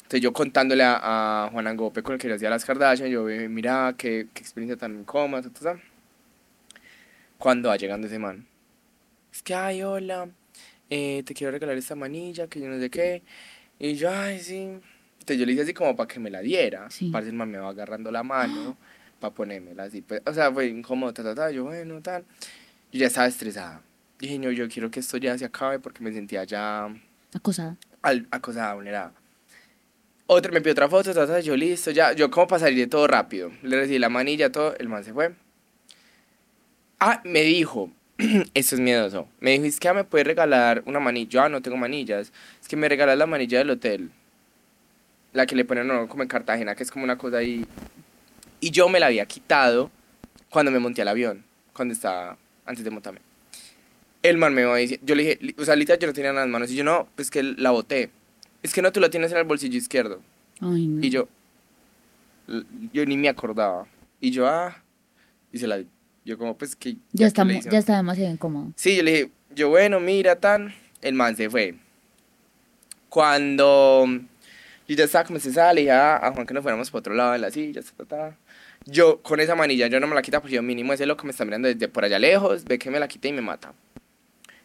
[0.04, 3.28] Entonces yo contándole a, a Juan Angope con el que yo hacía las Kardashian, yo
[3.28, 5.80] "Eh, mira qué, qué experiencia tan ta, ta".
[7.38, 8.46] Cuando va llegando ese man,
[9.32, 10.28] es que, ay, hola,
[10.90, 13.22] eh, te quiero regalar esta manilla, que yo no sé qué.
[13.78, 14.78] Y yo, ay, sí.
[15.18, 16.88] Entonces yo le hice así como para que me la diera.
[16.90, 17.10] Sí.
[17.10, 18.76] Parece el man me va agarrando la mano
[19.20, 20.02] para ponérmela así.
[20.02, 21.50] Pues, o sea, fue incómodo, ta, ta, ta.
[21.50, 22.24] Yo, bueno, tal.
[22.92, 23.80] Yo ya estaba estresada.
[24.18, 26.88] Dije, no, yo quiero que esto ya se acabe porque me sentía ya
[27.34, 27.76] Acosada.
[28.02, 29.12] al, acosada, vulnerada.
[30.26, 33.52] Otra, me pidió otra foto, ta, ta, yo listo, ya, yo como de todo rápido.
[33.62, 35.34] Le recibí la manilla, todo, el man se fue.
[36.98, 37.90] Ah, me dijo,
[38.54, 39.28] esto es miedoso.
[39.40, 41.28] Me dijo, es que ah, me puedes regalar una manilla.
[41.28, 42.32] Yo, ah, no tengo manillas.
[42.60, 44.10] Es que me regalas la manilla del hotel.
[45.34, 47.66] La que le ponen no, como en Cartagena, que es como una cosa ahí.
[48.60, 49.90] Y yo me la había quitado
[50.48, 53.20] cuando me monté al avión, cuando estaba antes de montarme.
[54.22, 56.36] El man me va decir, yo le dije, o sea, literal yo no tenía en
[56.36, 56.70] las manos.
[56.70, 58.10] Y yo, no, pues que la boté.
[58.64, 60.22] Es que no, tú la tienes en el bolsillo izquierdo.
[60.58, 61.04] Ay, no.
[61.04, 61.28] Y yo,
[62.94, 63.86] yo ni me acordaba.
[64.20, 64.82] Y yo, ah,
[65.52, 65.86] y se la di.
[66.24, 66.96] Yo como, pues que...
[67.12, 68.72] Ya está, ya está demasiado incómodo.
[68.74, 70.74] Sí, yo le dije, yo bueno, mira, tan.
[71.02, 71.74] El man se fue.
[73.10, 74.06] Cuando
[74.88, 77.00] yo ya estaba como se sale, le dije a, a Juan que nos fuéramos para
[77.00, 78.38] otro lado de la silla, ta, ta, ta.
[78.86, 81.32] Yo con esa manilla, yo no me la quita porque yo mínimo ese loco me
[81.32, 83.74] está mirando desde por allá lejos, ve que me la quité y me mata.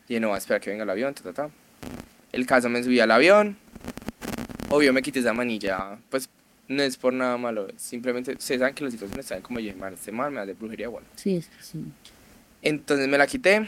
[0.07, 1.49] Y yo, no, espera que venga el avión, ta, ta, ta.
[2.31, 3.57] El caso me subí al avión.
[4.69, 6.29] Obvio me quité esa manilla, pues
[6.67, 9.95] no es por nada malo, simplemente, ustedes saben que las situaciones están como yo, man,
[9.95, 11.07] este man me hace brujería, bueno.
[11.15, 11.83] Sí, es- sí.
[12.61, 13.67] Entonces me la quité.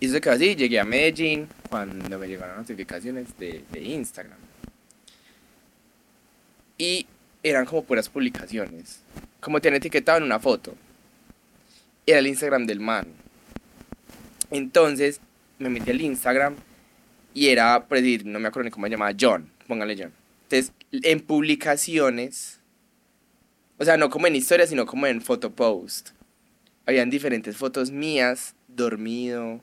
[0.00, 0.56] Y eso quedó así.
[0.56, 4.38] Llegué a Medellín cuando me llegaron notificaciones de, de Instagram.
[6.78, 7.06] Y
[7.42, 9.00] eran como puras publicaciones.
[9.40, 10.74] Como te han etiquetado en una foto.
[12.06, 13.06] Era el Instagram del man.
[14.50, 15.20] Entonces
[15.58, 16.56] me metí al Instagram
[17.34, 19.50] y era, decir, no me acuerdo ni cómo se llamaba, John.
[19.66, 20.12] Póngale John.
[20.44, 22.60] Entonces, en publicaciones,
[23.76, 26.10] o sea, no como en historias, sino como en photopost
[26.86, 29.62] habían diferentes fotos mías, dormido,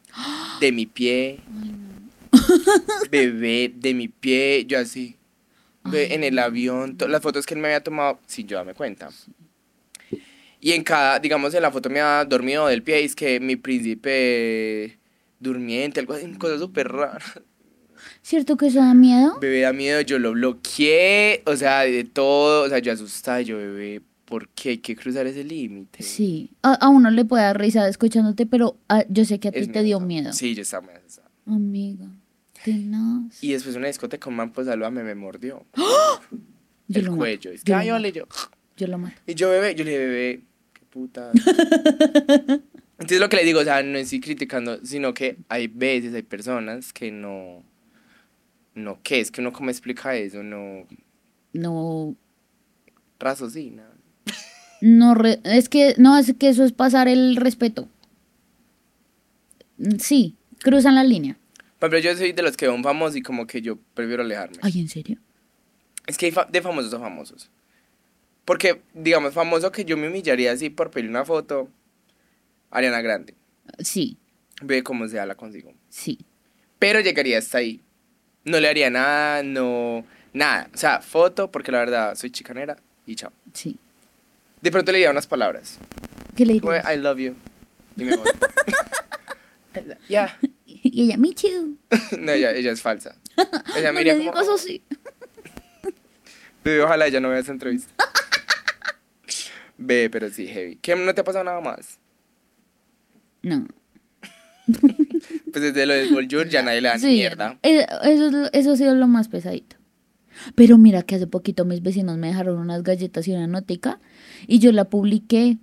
[0.59, 1.39] de mi pie,
[3.09, 5.17] bebé, de mi pie, yo así,
[5.91, 9.09] en el avión, las fotos que él me había tomado, sin yo darme cuenta.
[10.59, 13.39] Y en cada, digamos, en la foto me había dormido del pie, y es que
[13.39, 14.97] mi príncipe
[15.39, 17.23] durmiente, algo así, cosa súper rara.
[18.21, 19.39] ¿Cierto que eso da miedo?
[19.39, 23.57] Bebé da miedo, yo lo bloqueé, o sea, de todo, o sea, yo asustada, yo
[23.57, 26.03] bebé, ¿por qué hay que cruzar ese límite?
[26.03, 26.51] Sí.
[26.61, 29.67] A, a uno le puede dar risa escuchándote, pero ah, yo sé que a ti
[29.67, 30.33] te dio miedo.
[30.33, 31.29] Sí, yo estaba muy asustada.
[31.45, 32.07] Amiga,
[32.63, 33.43] tenaz.
[33.43, 35.65] Y después una discoteca, un man, pues me mordió.
[36.87, 37.51] Yo el cuello.
[37.51, 38.25] Es que, Yo ay, vale, yo.
[38.75, 39.15] Yo lo mato.
[39.25, 40.41] Y yo, bebé, yo le dije, bebé,
[40.73, 41.31] qué puta.
[43.01, 46.21] Entonces lo que le digo, o sea, no estoy criticando, sino que hay veces, hay
[46.21, 47.63] personas que no.
[48.73, 49.19] No, ¿qué?
[49.19, 50.43] Es que uno, ¿cómo explica eso?
[50.43, 50.87] No.
[51.53, 52.15] No,
[53.19, 53.89] Raciocina.
[54.81, 57.89] no, re- es que, no, es que eso es pasar el respeto.
[59.77, 61.37] Mm, Sí, cruzan la línea.
[61.79, 64.57] Ejemplo, yo soy de los que veo un famoso y como que yo prefiero alejarme.
[64.61, 65.17] Ay, ¿en serio?
[66.07, 67.49] Es que hay fa- de famosos a famosos.
[68.45, 71.69] Porque, digamos, famoso que yo me humillaría así por pedir una foto,
[72.69, 73.35] Ariana Grande.
[73.79, 74.17] Sí,
[74.63, 75.73] Ve cómo sea, la consigo.
[75.89, 76.19] sí.
[76.79, 77.81] Pero llegaría hasta ahí.
[78.43, 80.05] No le haría nada, no.
[80.33, 80.69] Nada.
[80.73, 83.31] O sea, foto, porque la verdad soy chicanera y chao.
[83.53, 83.77] Sí.
[84.61, 85.77] De pronto le diría unas palabras.
[86.35, 86.83] ¿Qué le dices?
[86.91, 87.35] I love you.
[87.97, 88.27] Y me voy.
[90.09, 90.37] Ya.
[90.65, 91.77] Y ella, Michu.
[92.19, 93.15] No, ella, ella es falsa.
[93.75, 94.83] Ella No me le diría como, sí.
[96.63, 97.91] Bebé, ojalá ella no vea esa entrevista.
[99.77, 100.75] Ve, pero sí, heavy.
[100.75, 100.95] ¿Qué?
[100.95, 101.99] ¿No te ha pasado nada más?
[103.41, 103.65] No.
[105.51, 107.57] Pues desde lo del Bonjour ya nadie le da ni Sí, mierda.
[107.63, 109.75] eh, Eso, eso ha sido lo más pesadito.
[110.55, 113.99] Pero mira que hace poquito mis vecinos me dejaron unas galletas y una notica
[114.47, 115.57] y yo la publiqué.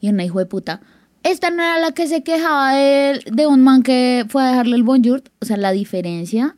[0.00, 0.80] Y una hijo de puta.
[1.24, 4.76] Esta no era la que se quejaba de, de un man que fue a dejarle
[4.76, 5.22] el bonjour.
[5.40, 6.56] O sea, la diferencia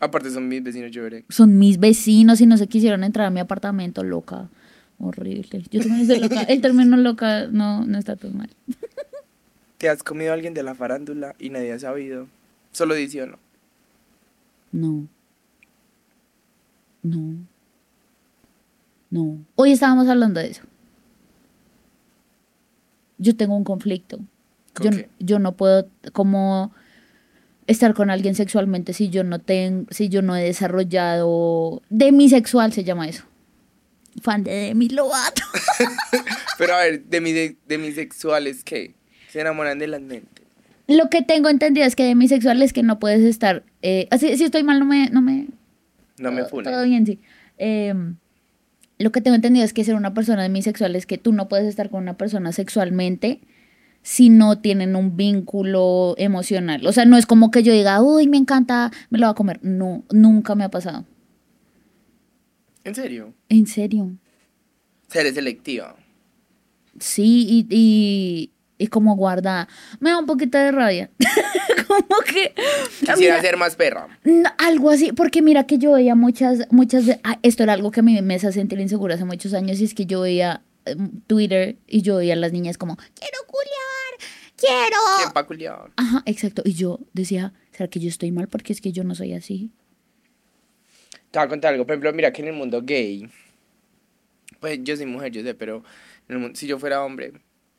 [0.00, 1.24] Aparte son mis vecinos, yo veré.
[1.28, 4.48] son mis vecinos y no se quisieron entrar a mi apartamento, loca.
[5.00, 5.64] Horrible.
[5.72, 6.42] Yo también estoy loca.
[6.42, 8.50] El término loca no, no está tan mal.
[9.78, 12.26] ¿Te has comido a alguien de la farándula y nadie ha sabido?
[12.72, 13.38] Solo dice o no.
[14.72, 15.06] No.
[17.02, 17.34] No.
[19.10, 19.38] No.
[19.54, 20.62] Hoy estábamos hablando de eso.
[23.18, 24.18] Yo tengo un conflicto.
[24.74, 25.08] ¿Con Yo, qué?
[25.18, 26.72] yo no puedo como
[27.66, 32.84] estar con alguien sexualmente si yo no tengo, si yo no he desarrollado demisexual se
[32.84, 33.24] llama eso.
[34.22, 35.42] Fan de Demi Lovato.
[36.58, 38.94] Pero a ver, de, mi de, de mis sexuales, ¿qué?
[39.28, 40.44] Se enamoran de las mentes.
[40.86, 43.62] Lo que tengo entendido es que demisexual es que no puedes estar.
[43.82, 45.48] Eh, así, si estoy mal, no me, no me,
[46.18, 46.72] No me funen.
[46.72, 47.20] Todo bien, sí.
[47.58, 47.94] Eh,
[48.98, 51.66] lo que tengo entendido es que ser una persona demisexual es que tú no puedes
[51.66, 53.40] estar con una persona sexualmente
[54.02, 56.86] si no tienen un vínculo emocional.
[56.86, 59.34] O sea, no es como que yo diga, uy, me encanta, me lo voy a
[59.34, 59.60] comer.
[59.62, 61.04] No, nunca me ha pasado.
[62.84, 63.34] ¿En serio?
[63.48, 64.10] En serio.
[65.12, 65.94] Eres selectiva.
[66.98, 69.68] Sí, y, y, y como guarda.
[70.00, 71.10] Me da un poquito de rabia.
[71.88, 72.54] como que.
[73.00, 74.08] Quisiera Mira, ser más perra.
[74.58, 78.02] Algo así, porque mira que yo veía muchas, muchas, ah, esto era algo que a
[78.02, 81.76] mí me hace sentir insegura hace muchos años y es que yo veía eh, Twitter
[81.86, 84.96] y yo veía a las niñas como, quiero culiar, quiero.
[85.18, 85.90] ¿Quién pa' culiar?
[85.96, 86.62] Ajá, exacto.
[86.64, 88.48] Y yo decía, ¿será que yo estoy mal?
[88.48, 89.70] Porque es que yo no soy así.
[91.30, 91.84] Te voy a contar algo.
[91.84, 93.28] Por ejemplo, mira que en el mundo gay,
[94.60, 95.82] pues yo soy mujer, yo sé, pero
[96.28, 97.32] en el mundo- si yo fuera hombre,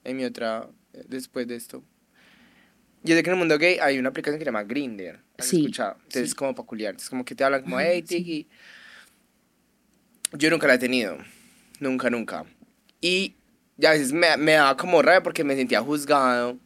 [0.03, 0.67] en mi otra,
[1.07, 1.83] después de esto,
[3.03, 5.19] yo sé que en el mundo gay hay una aplicación que se llama Grindr.
[5.37, 5.93] ¿Has Sí, escuchado?
[5.97, 6.35] Entonces es sí.
[6.35, 6.95] como peculiar.
[6.95, 8.17] Es como que te hablan como, hey, sí.
[8.17, 8.47] Tiki.
[10.33, 11.17] Yo nunca la he tenido.
[11.79, 12.45] Nunca, nunca.
[13.01, 13.35] Y
[13.77, 16.57] ya a veces me, me daba como rabia porque me sentía juzgado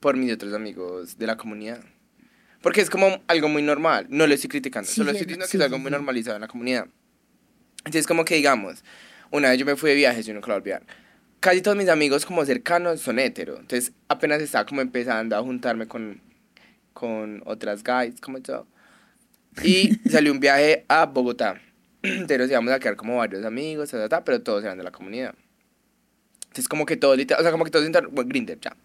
[0.00, 1.80] por mis otros amigos de la comunidad.
[2.60, 4.06] Porque es como algo muy normal.
[4.10, 4.88] No lo estoy criticando.
[4.88, 5.92] Sí, solo sí, estoy diciendo que sí, es algo sí, muy sí.
[5.92, 6.88] normalizado en la comunidad.
[7.78, 8.82] Entonces, como que digamos,
[9.30, 11.03] una vez yo me fui de viajes, yo nunca lo voy a olvidar.
[11.40, 13.58] Casi todos mis amigos como cercanos son hetero.
[13.58, 16.20] Entonces, apenas estaba como empezando a juntarme con,
[16.92, 18.66] con otras guys como yo.
[19.62, 21.60] Y salió un viaje a Bogotá.
[22.02, 24.84] Entonces nos íbamos a quedar como varios amigos, ta, ta, ta, pero todos eran de
[24.84, 25.34] la comunidad.
[26.44, 28.76] Entonces, como que todos, literal- o sea, como que todos entraron, bueno, Grindr, ya.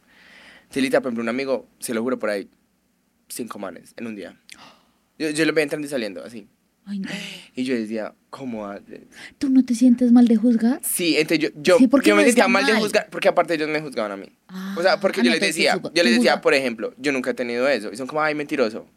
[0.62, 2.50] Entonces, literal, por ejemplo, un amigo, se lo juro por ahí,
[3.28, 4.40] cinco manes en un día.
[5.18, 6.48] Yo, yo lo veía entrando y saliendo, así.
[6.90, 7.10] Ay, no.
[7.56, 9.02] Y yo decía, ¿cómo haces?
[9.38, 10.80] ¿Tú no te sientes mal de juzgar?
[10.84, 13.70] Sí, entonces yo, yo, Sí, porque yo me sentía mal de juzgar, porque aparte ellos
[13.70, 14.28] me juzgaban a mí.
[14.76, 17.30] o sea, porque ah, yo no, les decía, yo les decía, por ejemplo, yo nunca
[17.30, 17.92] he tenido eso.
[17.94, 18.88] Y son como, ay, mentiroso.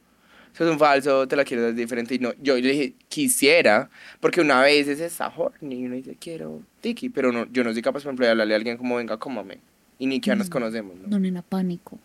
[0.54, 2.14] Eso es un falso, te la quiero dar diferente.
[2.14, 6.16] Y no, yo le dije, quisiera, porque una vez es esa horny y uno dice,
[6.20, 8.96] quiero tiki, pero no, yo no soy capaz, por ejemplo, de hablarle a alguien como,
[8.96, 9.58] venga, cómame.
[9.98, 10.52] Y ni que ya nos Mm.
[10.52, 11.08] conocemos, ¿no?
[11.08, 11.98] No, nena, pánico.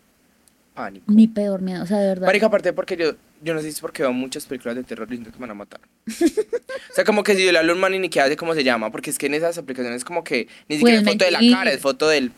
[0.78, 1.10] Pánico.
[1.10, 2.26] Mi peor miedo, o sea, de verdad.
[2.26, 5.08] Marica, aparte porque yo, yo no sé si es porque veo muchas películas de terror
[5.10, 5.80] y siento que me van a matar.
[6.06, 8.36] o sea, como que si yo le hablo a un man y ni que hace
[8.36, 11.24] cómo se llama, porque es que en esas aplicaciones como que ni siquiera es foto
[11.24, 11.56] de la mentir.
[11.56, 12.30] cara, es foto del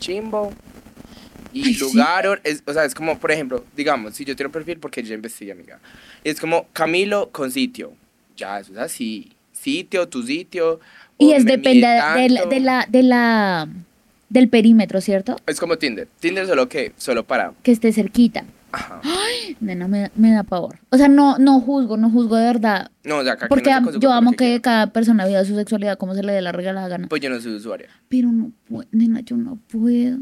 [0.00, 0.52] chimbo
[1.52, 1.80] y Ay, sí.
[1.80, 5.02] lugar, es, o sea, es como, por ejemplo, digamos, si yo tengo un perfil, porque
[5.04, 5.78] yo investigué, amiga,
[6.24, 7.92] es como Camilo con sitio,
[8.36, 10.80] ya, eso es así, sitio, tu sitio.
[11.16, 13.68] Y es depende de, la- de la, de la,
[14.28, 15.36] del perímetro, ¿cierto?
[15.46, 18.44] Es como Tinder, Tinder solo que, solo para, Que esté cerquita.
[18.72, 19.00] ajá.
[19.60, 20.78] Nena, me, da- me da pavor.
[20.90, 22.90] O sea, no, no juzgo, no juzgo de verdad.
[23.04, 25.96] No, o sea, acá que Porque no yo amo que, cada persona viva su sexualidad
[25.96, 27.08] como se le dé la regalada gana.
[27.08, 27.88] Pues yo no soy usuaria.
[28.08, 30.18] Pero no puedo, nena, yo no puedo.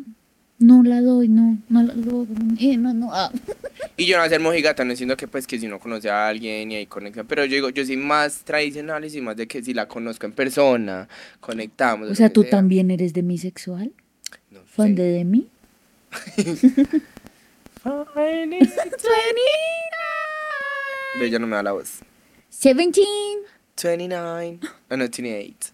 [0.59, 2.27] No la doy, no, no la doy.
[2.61, 3.31] eh, No, no, ah.
[3.97, 6.73] Y yo no hacer mojigata, no diciendo que pues que si no conoce a alguien
[6.73, 9.62] y hay conexión, pero yo digo, yo soy más tradicional y soy más de que
[9.62, 11.09] si la conozco en persona,
[11.40, 12.11] conectamos.
[12.11, 13.92] O sea, ¿tú también eres demisexual?
[14.51, 14.66] No sé.
[14.66, 15.47] ¿Fan de Demi?
[21.21, 22.01] Ve, ya no me da la voz.
[22.51, 23.07] 17.
[23.83, 24.59] 29.
[24.88, 25.73] Ah, no, 28.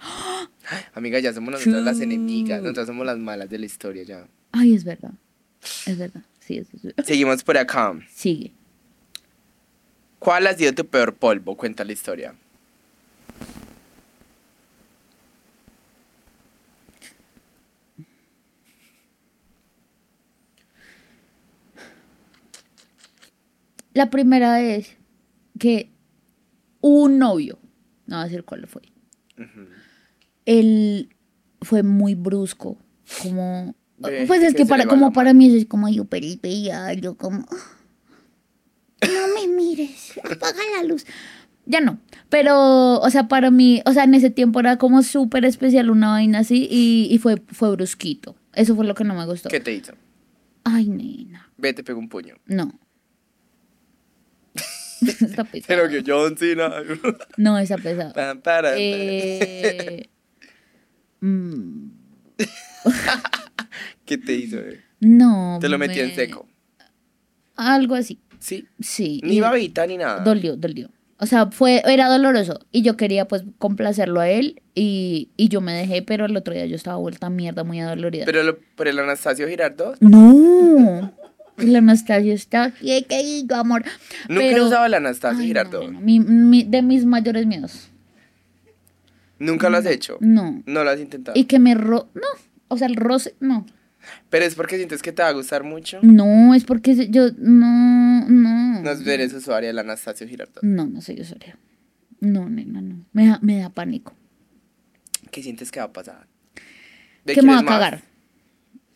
[0.94, 4.28] Amiga, ya somos nosotras las enemigas, nosotras somos las malas de la historia ya.
[4.52, 5.12] Ay, es verdad.
[5.86, 6.22] Es verdad.
[6.40, 7.04] Sí, es, es verdad.
[7.04, 7.98] Seguimos por acá.
[8.10, 8.52] Sigue.
[10.18, 11.56] ¿Cuál ha sido tu peor polvo?
[11.56, 12.34] Cuenta la historia.
[23.94, 24.96] La primera vez
[25.58, 25.90] que
[26.80, 27.58] un novio,
[28.06, 28.82] no voy a decir cuál fue,
[29.36, 29.66] Ujú.
[30.48, 31.10] Él
[31.60, 32.78] fue muy brusco,
[33.22, 33.74] como...
[34.00, 37.40] Pues es que para, como para mí es como yo peripea, yo como...
[39.02, 41.04] No me mires, apaga la luz.
[41.66, 45.44] Ya no, pero, o sea, para mí, o sea, en ese tiempo era como súper
[45.44, 48.34] especial una vaina así y, y fue, fue brusquito.
[48.54, 49.50] Eso fue lo que no me gustó.
[49.50, 49.92] ¿Qué te hizo?
[50.64, 52.36] Ay, nena, Ve, te pego un puño.
[52.46, 52.72] no.
[55.02, 55.66] está pesado.
[55.68, 56.72] Pero que John Cena.
[57.36, 58.14] No, está pesado.
[58.14, 60.08] Pam, para, Eh,
[61.20, 61.88] mm,
[64.04, 64.58] ¿Qué te hizo?
[64.58, 64.80] eh?
[65.00, 65.58] no.
[65.60, 66.46] Te lo metí en me- seco.
[67.56, 68.66] Algo así, Sí.
[68.80, 69.20] sí.
[69.24, 70.20] Ni babita ni nada.
[70.22, 70.90] Dolió, dolió.
[71.20, 72.60] O sea, fue, era doloroso.
[72.70, 74.62] Y yo quería pues complacerlo a él.
[74.76, 77.80] Y, y yo me dejé, pero el otro día yo estaba vuelta a mierda, muy
[77.80, 78.24] adolorida.
[78.24, 79.96] Pero lo- por el Anastasio Girardot.
[80.00, 81.12] No.
[81.58, 83.82] El Anastasio está que digo, amor.
[84.28, 87.88] Nunca Pero- he usado el Anastasio Ay, no, bueno, mi- mi- de mis mayores miedos.
[89.38, 90.18] Nunca lo has hecho.
[90.20, 90.62] No.
[90.66, 91.38] No lo has intentado.
[91.38, 92.08] Y que me ro...
[92.14, 92.22] No.
[92.68, 93.66] O sea, el roce, no.
[94.30, 96.00] Pero es porque sientes que te va a gustar mucho.
[96.02, 97.30] No, es porque yo...
[97.38, 98.82] No, no.
[98.82, 100.62] No eres usuaria del Anastasio Girardot.
[100.62, 101.58] No, no soy usuaria.
[102.20, 103.04] No, nena, no.
[103.12, 104.14] Me da, me da pánico.
[105.30, 106.26] ¿Qué sientes que va a pasar?
[107.24, 107.72] ¿De Que me va a más?
[107.72, 108.02] cagar.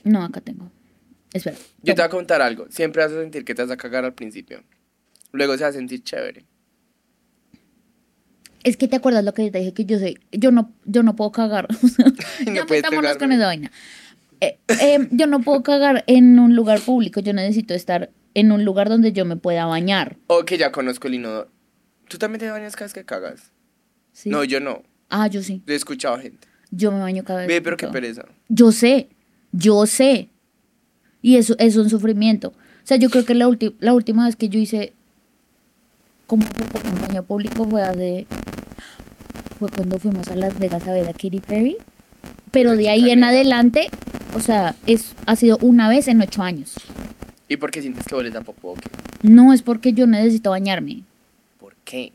[0.05, 0.70] No, acá tengo.
[1.32, 1.57] Espera.
[1.82, 2.66] Yo te voy a contar algo.
[2.70, 4.62] Siempre vas a sentir que te vas a cagar al principio.
[5.32, 6.45] Luego se va a sentir chévere.
[8.65, 11.17] Es que te acuerdas lo que te dije que yo soy, yo no, yo no
[11.17, 11.69] puedo cagar.
[12.47, 13.71] No metámonos con esa vaina.
[14.41, 17.21] Eh, eh, yo no puedo cagar en un lugar público.
[17.21, 20.17] Yo necesito estar en un lugar donde yo me pueda bañar.
[20.27, 21.49] O que ya conozco el inodoro.
[22.09, 23.53] ¿Tú también te bañas cada vez que cagas?
[24.13, 24.31] ¿sí?
[24.31, 24.83] No, yo no.
[25.09, 25.63] Ah, yo sí.
[25.67, 26.49] He escuchado gente.
[26.71, 27.49] Yo me baño cada vez.
[27.49, 28.25] Ve, pero qué pereza.
[28.49, 29.09] Yo sé,
[29.53, 30.29] yo sé.
[31.21, 32.49] Y eso es un sufrimiento.
[32.49, 33.49] O sea, yo creo que la,
[33.79, 34.93] la última vez que yo hice
[36.27, 38.27] como un baño público fue hace...
[39.63, 41.77] Fue cuando fuimos a Las Vegas a ver a Katy Perry.
[42.51, 43.89] Pero de ahí en adelante,
[44.35, 46.75] o sea, es, ha sido una vez en ocho años.
[47.47, 48.73] ¿Y por qué sientes que hueles a popó?
[48.73, 48.91] o qué?
[49.23, 51.05] No es porque yo necesito bañarme.
[51.61, 52.11] ¿Por qué?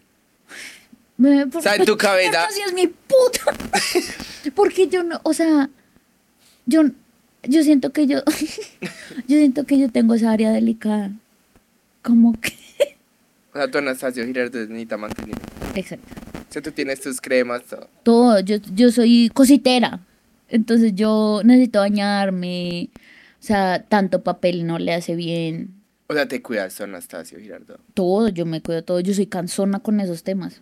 [1.15, 3.41] Por- O sea, en tu cabeza- sí es mi puta.
[4.55, 5.69] Porque yo no, o sea,
[6.65, 6.81] yo,
[7.43, 8.19] yo siento que yo,
[9.27, 11.11] yo siento que yo tengo esa área delicada.
[12.01, 12.51] Como que.
[13.53, 15.47] O sea, tu Anastasio Girardot necesita mantenimiento.
[15.75, 16.13] Exacto.
[16.49, 17.89] O sea, tú tienes tus cremas, todo.
[18.03, 19.99] Todo, yo, yo soy cositera.
[20.49, 22.89] Entonces yo necesito bañarme.
[23.39, 25.73] O sea, tanto papel no le hace bien.
[26.07, 27.81] O sea, te cuidas, Anastasio Girardot.
[27.93, 28.99] Todo, yo me cuido todo.
[29.01, 30.61] Yo soy cansona con esos temas.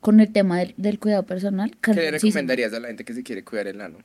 [0.00, 1.76] Con el tema del, del cuidado personal.
[1.80, 3.98] ¿Qué le recomendarías a la gente que se quiere cuidar el ano?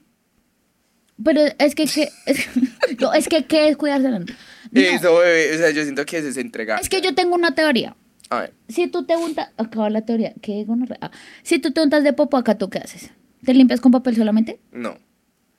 [1.23, 2.45] Pero es que, que es,
[2.99, 4.25] no, es que, ¿qué es cuidarse la- No,
[4.73, 5.55] Eso, bebé.
[5.55, 6.79] O sea, yo siento que es entregar.
[6.81, 7.95] Es que yo tengo una teoría.
[8.31, 8.53] A ver.
[8.69, 10.65] Si tú te untas, acaba la teoría, ¿qué?
[11.01, 11.11] Ah,
[11.43, 13.11] Si tú te untas de popo acá, ¿tú qué haces?
[13.43, 14.61] ¿Te limpias con papel solamente?
[14.71, 14.97] No.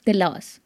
[0.04, 0.62] Te lavas.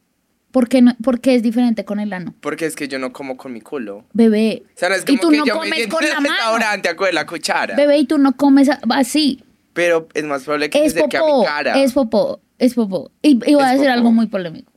[0.52, 2.32] ¿Por qué, no, por qué es diferente con el ano?
[2.40, 4.04] Porque es que yo no como con mi culo.
[4.12, 4.62] Bebé.
[4.74, 6.28] O sea, no es y tú que no yo me comes siento con la mano.
[6.28, 7.74] restaurante con la cuchara.
[7.76, 9.42] Bebé, y tú no comes así.
[9.72, 11.82] Pero es más probable que Es se a mi cara.
[11.82, 12.40] Es popó.
[12.59, 13.11] Es popó.
[13.20, 13.92] Y, y voy a decir popó.
[13.92, 14.72] algo muy polémico.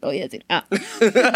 [0.00, 0.44] Lo voy a decir.
[0.48, 0.66] Ah.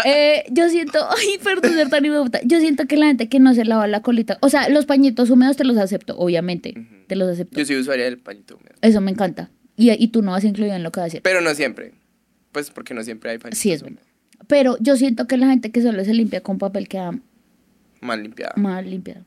[0.05, 2.39] Eh, yo siento, ay, perdón ser tan idiota.
[2.45, 5.29] Yo siento que la gente que no se lava la colita, o sea, los pañitos
[5.29, 6.73] húmedos te los acepto, obviamente.
[7.07, 7.59] Te los acepto.
[7.59, 8.75] Yo soy usuaria del pañito húmedo.
[8.81, 9.49] Eso me encanta.
[9.75, 11.21] Y, y tú no vas incluido en lo que vas a decir.
[11.23, 11.93] Pero no siempre.
[12.51, 13.99] Pues porque no siempre hay pañitos Sí, es verdad.
[14.01, 14.47] húmedos.
[14.47, 17.11] Pero yo siento que la gente que solo se limpia con papel queda
[18.01, 18.53] Mal limpiada.
[18.57, 19.23] mal limpiada.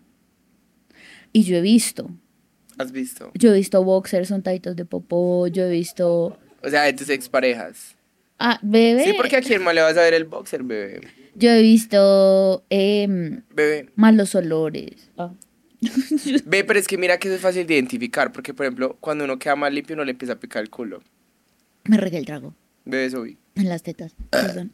[1.32, 2.10] Y yo he visto,
[2.78, 3.30] ¿Has visto?
[3.34, 6.38] yo he visto boxers untaditos de popó, yo he visto...
[6.62, 7.95] O sea, de tus exparejas.
[8.38, 9.04] Ah, bebé.
[9.04, 11.00] Sí, porque a quién más le vas a ver el boxer, bebé.
[11.34, 13.90] Yo he visto em, Bebé.
[13.96, 15.10] malos olores.
[15.18, 15.32] Ah.
[16.46, 18.32] Ve, pero es que mira que eso es fácil de identificar.
[18.32, 21.02] Porque, por ejemplo, cuando uno queda más limpio, uno le empieza a picar el culo.
[21.84, 23.36] Me regué el trago Bebé, eso vi.
[23.54, 24.14] en las tetas.
[24.30, 24.72] Perdón.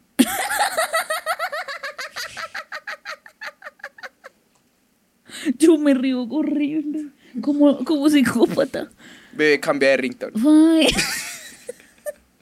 [5.57, 7.07] Yo me río horrible.
[7.41, 8.89] Como, como psicópata.
[9.33, 10.33] Bebé, cambia de ringtone.
[10.45, 10.87] Ay.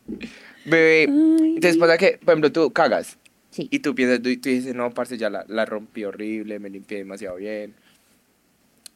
[0.66, 3.18] Bebé, entonces pasa que, por ejemplo, tú cagas.
[3.50, 3.68] Sí.
[3.72, 7.00] Y tú piensas, tú, tú dices, no, parce, ya la, la rompí horrible, me limpié
[7.00, 7.74] demasiado bien.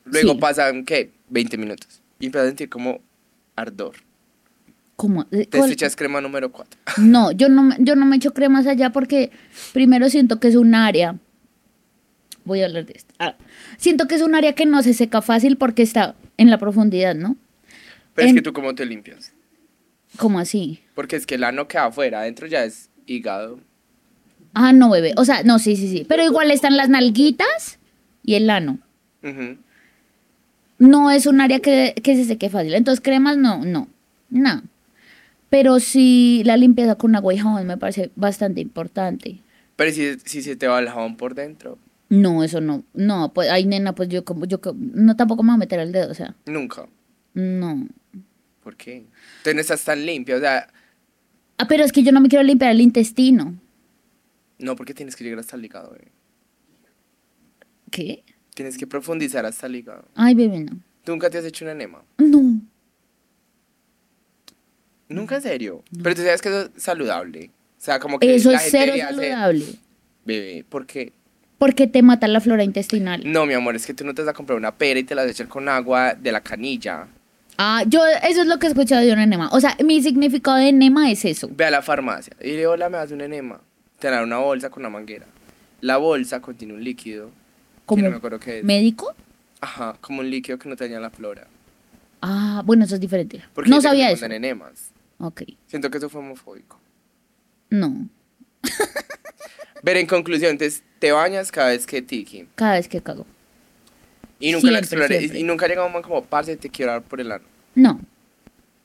[0.06, 0.40] Luego Sí.
[0.40, 1.12] pasan, ¿qué?
[1.30, 2.02] 20 minutos.
[2.20, 3.02] Y empiezas a sentir como
[3.56, 3.96] ardor.
[4.96, 5.26] ¿Cómo?
[5.32, 6.80] Eh, Te echas crema número 4.
[7.02, 9.32] No, yo no, me- yo no me echo cremas allá porque
[9.74, 11.18] primero siento que es un área.
[12.46, 13.14] Voy a hablar de esto.
[13.20, 13.36] Ah,
[13.78, 17.16] siento que es un área que no se seca fácil porque está en la profundidad,
[17.16, 17.36] ¿no?
[18.14, 19.34] Pero En- es que tú, ¿cómo te limpias?
[20.18, 20.80] ¿Cómo así?
[20.94, 23.60] Porque es que el ano queda afuera, adentro ya es hígado.
[24.54, 25.14] Ah, no, bebé.
[25.18, 26.06] O sea, no, sí, sí, sí.
[26.08, 27.78] Pero igual están las nalguitas
[28.24, 28.80] y el ano.
[30.78, 32.74] No es un área que, que se seque fácil.
[32.74, 33.88] Entonces, cremas, no, no.
[34.30, 34.62] No.
[35.50, 39.40] Pero sí, la limpieza con agua y jabón me parece bastante importante.
[39.76, 41.78] Pero si, si se te va el jabón por dentro,
[42.10, 42.84] No, eso no.
[42.94, 45.92] No, pues, ay, nena, pues yo como, yo no tampoco me voy a meter el
[45.92, 46.88] dedo, o sea, nunca.
[47.34, 47.88] no.
[48.66, 49.06] ¿Por qué?
[49.38, 50.68] Entonces no estás tan limpio, o sea,
[51.60, 53.54] Ah, pero es que yo no me quiero limpiar el intestino.
[54.58, 56.12] no porque tienes que llegar hasta el hígado, bebé.
[57.92, 58.24] ¿Qué?
[58.56, 60.08] Tienes que profundizar hasta el hígado.
[60.16, 60.80] Ay, bebé, no.
[61.04, 62.04] ¿Tú nunca te has hecho un enema?
[62.18, 62.60] No.
[65.10, 65.84] Nunca en serio.
[66.02, 67.52] Pero tú sabes que eso es saludable.
[67.78, 69.66] O sea, como que Eso la es gente cero saludable.
[70.26, 71.14] Bebé, ¿por qué?
[71.60, 73.22] Porque te mata la flora intestinal.
[73.32, 75.14] No, mi amor, es que tú no te vas a comprar una pera y te
[75.14, 77.08] la vas a echar con agua de la canilla.
[77.58, 79.50] Ah, yo, eso es lo que he escuchado de un enema.
[79.52, 81.48] O sea, mi significado de enema es eso.
[81.52, 83.62] Ve a la farmacia y dile, hola, me das un enema.
[84.00, 85.26] Te dan una bolsa con una manguera.
[85.82, 87.30] La bolsa contiene un líquido.
[87.86, 88.64] Como no me acuerdo qué es.
[88.66, 89.14] médico.
[89.62, 91.48] Ajá, como un líquido que no te daña la flora.
[92.22, 93.44] Ah, bueno, eso es diferente.
[93.54, 94.26] Porque no sabía le eso.
[94.26, 94.92] enemas.
[95.20, 95.44] Ok.
[95.68, 96.80] Siento que eso fue homofóbico.
[97.70, 98.08] No,
[99.84, 102.48] Ver, en conclusión, entonces, te bañas cada vez que tiki.
[102.56, 103.26] cada vez que cago.
[104.40, 105.16] Y nunca la Siempre, exploré.
[105.16, 105.40] Y, siempre.
[105.40, 107.46] y nunca llega un man como, parce, te quiero dar por el ano.
[107.74, 108.00] No.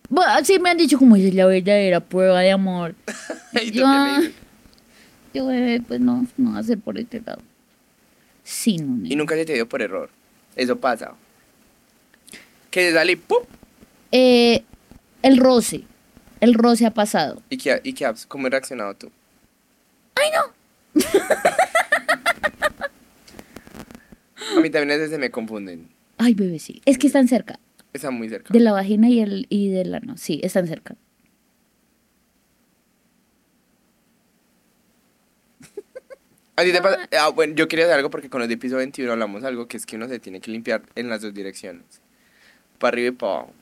[0.09, 2.95] Bueno, sí me han dicho como es la verdadera prueba de amor.
[3.63, 3.87] ¿Y Yo,
[5.33, 7.41] yo bebé, pues no, no va a ser por este lado.
[8.43, 10.11] Sí, no, Y nunca se te dio por error.
[10.57, 11.15] Eso pasa.
[12.71, 13.45] Que se sale y ¡pum!
[14.11, 14.65] Eh,
[15.23, 15.83] el roce.
[16.41, 17.43] El roce ha pasado.
[17.51, 19.11] ¿Y qué, y qué ¿Cómo has reaccionado tú?
[20.17, 21.01] ¡Ay, no!
[24.57, 25.89] A mí también a veces se me confunden.
[26.19, 26.83] Ay, bebé, sí.
[26.85, 27.59] Es que están cerca.
[27.93, 28.53] Está muy cerca.
[28.53, 30.17] De la vagina y, el, y del ano.
[30.17, 30.95] Sí, están cerca.
[36.57, 37.09] ¿A ti te pasa?
[37.19, 39.77] Ah, bueno, yo quería hacer algo porque con los de piso 21 hablamos algo que
[39.77, 41.85] es que uno se tiene que limpiar en las dos direcciones.
[42.79, 43.53] Para arriba y para abajo.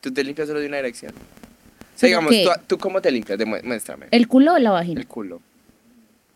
[0.00, 1.12] ¿Tú te limpias solo de una dirección?
[1.12, 2.58] O sea, ¿Pero digamos?
[2.68, 3.38] ¿tú, tú cómo te limpias?
[3.38, 4.06] Demué- Muéstrame.
[4.12, 5.00] ¿El culo o la vagina?
[5.00, 5.40] El culo.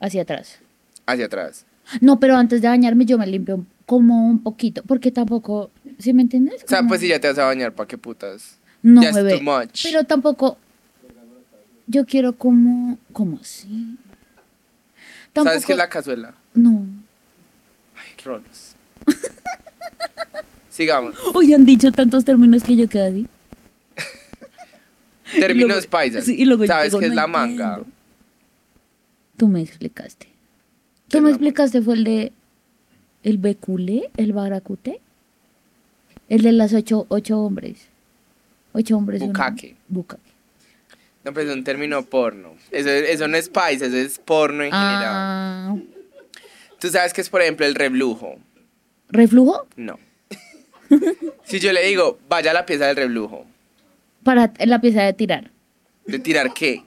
[0.00, 0.58] Hacia atrás.
[1.06, 1.64] Hacia atrás.
[2.00, 4.82] No, pero antes de bañarme yo me limpio como un poquito.
[4.84, 5.70] Porque tampoco.
[5.98, 6.62] ¿Sí me entiendes?
[6.64, 8.58] O sea, Como- pues si ya te vas a bañar, ¿para qué putas?
[8.82, 9.38] No, es bebé.
[9.38, 9.82] too much.
[9.82, 10.58] Pero tampoco.
[11.86, 12.98] Yo quiero como.
[13.12, 13.96] ¿Cómo así?
[15.32, 15.50] Tampoco.
[15.50, 16.34] ¿Sabes qué es la cazuela?
[16.54, 16.84] No.
[17.96, 18.74] Ay, rolos.
[20.70, 21.14] Sigamos.
[21.34, 23.26] Hoy han dicho tantos términos que yo quedo así.
[25.38, 26.24] Términos paisas.
[26.24, 27.80] sí, ¿Sabes qué es la manga?
[29.36, 30.31] Tú me explicaste.
[31.12, 32.32] ¿Qué Tú me explicaste fue el de.
[33.22, 35.00] El beculé, el baracute.
[36.28, 37.86] El de las ocho, ocho hombres.
[38.72, 39.20] Ocho hombres.
[39.20, 39.76] Bucaque.
[39.88, 40.22] Bucaque.
[41.24, 42.54] No, pues es un término porno.
[42.70, 45.04] Eso, eso no es paisa, eso es porno en general.
[45.06, 45.76] Ah,
[46.80, 48.36] Tú sabes que es, por ejemplo, el reblujo.
[49.10, 49.68] ¿Reflujo?
[49.76, 49.98] No.
[51.44, 53.44] si yo le digo, vaya a la pieza del reblujo.
[54.24, 55.50] Para la pieza de tirar.
[56.06, 56.82] ¿De tirar qué?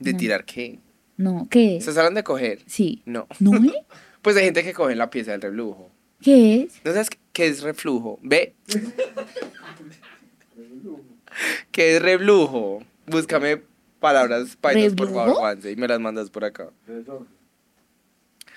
[0.00, 0.18] ¿De No.
[0.18, 0.78] tirar qué?
[1.16, 1.82] No, ¿qué es?
[1.82, 2.60] ¿Estás hablando de coger?
[2.66, 3.02] Sí.
[3.06, 3.26] No.
[3.40, 3.72] ¿No es?
[4.22, 5.88] Pues hay gente que coge la pieza del reblujo.
[6.20, 6.80] ¿Qué es?
[6.84, 8.18] ¿No sabes qué es reflujo?
[8.24, 8.56] Ve.
[11.70, 12.82] ¿Qué es reblujo?
[13.06, 13.62] Búscame
[14.00, 15.34] palabras paisas, por favor.
[15.34, 16.70] Juanse, y me las mandas por acá.
[16.88, 17.24] O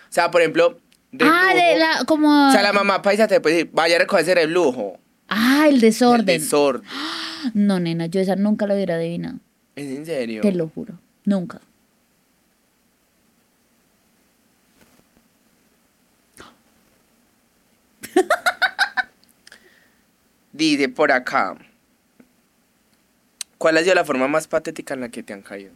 [0.10, 0.80] sea, por ejemplo,
[1.22, 2.50] Ah, de la, como...
[2.50, 5.00] O sea, la mamá paisa te puede decir, vaya a recoger ese reblujo.
[5.28, 6.26] Ah, el El desorden.
[6.26, 6.84] desorden.
[7.54, 9.38] No, nena, yo esa nunca la hubiera adivinado.
[9.76, 10.42] ¿Es en serio?
[10.42, 10.96] Te lo juro.
[11.26, 11.62] Nunca.
[20.54, 21.58] Dice por acá.
[23.58, 25.72] ¿Cuál ha sido la forma más patética en la que te han caído?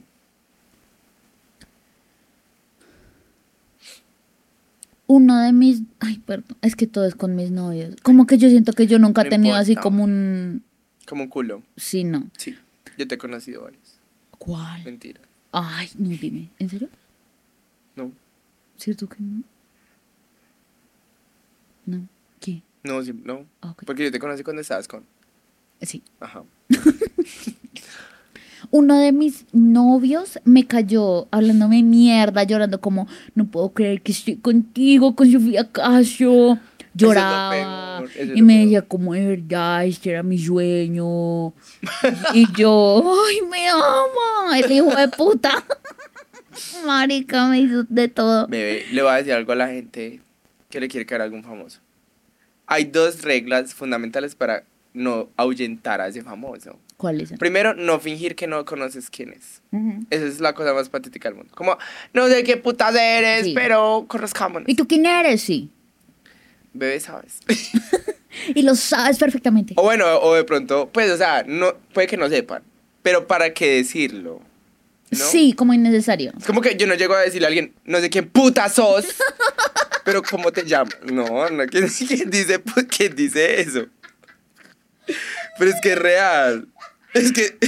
[5.06, 5.82] Uno de mis...
[6.00, 6.58] Ay, perdón.
[6.62, 7.96] Es que todo es con mis novios.
[8.04, 10.64] Como que yo siento que yo nunca he tenido así como un...
[11.06, 11.62] Como un culo.
[11.76, 12.30] Sí, no.
[12.38, 12.58] Sí,
[12.98, 14.00] yo te he conocido varios.
[14.38, 14.84] ¿Cuál?
[14.84, 15.22] Mentira.
[15.52, 16.50] Ay, no, dime.
[16.58, 16.90] ¿En serio?
[17.96, 18.12] No.
[18.78, 19.44] ¿Cierto que no?
[21.86, 22.08] No.
[22.44, 22.62] ¿Qué?
[22.84, 23.46] No, sí, no.
[23.62, 23.74] Ah.
[23.86, 25.06] Porque yo te conocí cuando estabas con.
[25.82, 26.04] Sí.
[26.20, 26.44] Ajá.
[28.70, 34.36] Uno de mis novios me cayó hablándome mierda, llorando como, no puedo creer que estoy
[34.36, 36.60] contigo, con Sofía Casio.
[36.94, 41.54] Lloraba peor, es y me decía como de verdad, este era mi sueño.
[42.34, 45.64] y yo, ay, me ama, el hijo de puta.
[46.86, 48.48] Marica, me hizo de todo.
[48.48, 50.22] Bebé, le voy a decir algo a la gente
[50.70, 51.80] que le quiere caer a algún famoso.
[52.68, 56.80] Hay dos reglas fundamentales para no ahuyentar a ese famoso.
[56.98, 57.32] ¿Cuál es?
[57.34, 59.62] Primero, no fingir que no conoces quién es.
[60.10, 61.52] Esa es la cosa más patética del mundo.
[61.56, 61.78] Como,
[62.14, 63.54] no sé qué putas eres, Sí.
[63.56, 64.70] pero conozcámonos.
[64.70, 65.42] ¿Y tú quién eres?
[65.42, 65.70] Sí.
[66.74, 67.40] Bebé, ¿sabes?
[68.56, 69.76] Y lo sabes perfectamente.
[69.78, 72.64] o bueno, o de pronto, pues, o sea, no, puede que no sepan,
[73.04, 74.42] pero ¿para qué decirlo?
[75.12, 75.18] ¿No?
[75.26, 76.34] Sí, como innecesario.
[76.40, 79.06] Es como que yo no llego a decirle a alguien, no sé quién puta sos,
[80.04, 80.98] pero ¿cómo te llamas?
[81.12, 83.88] No, no, ¿quién, quién dice, pu- quién dice eso?
[85.60, 86.68] Pero es que es real.
[87.14, 87.58] Es que...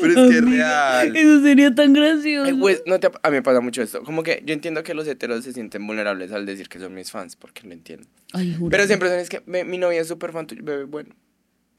[0.00, 1.16] Pero es que es real.
[1.16, 2.50] Eso sería tan gracioso.
[2.86, 4.02] No te- a mí me pasa mucho esto.
[4.02, 7.10] Como que yo entiendo que los heteros se sienten vulnerables al decir que son mis
[7.12, 8.06] fans, porque lo entiendo.
[8.32, 8.58] Ay.
[8.68, 11.14] Pero siempre son, es que "Ve, mi novia es súper fan tuyo, bebé, bueno.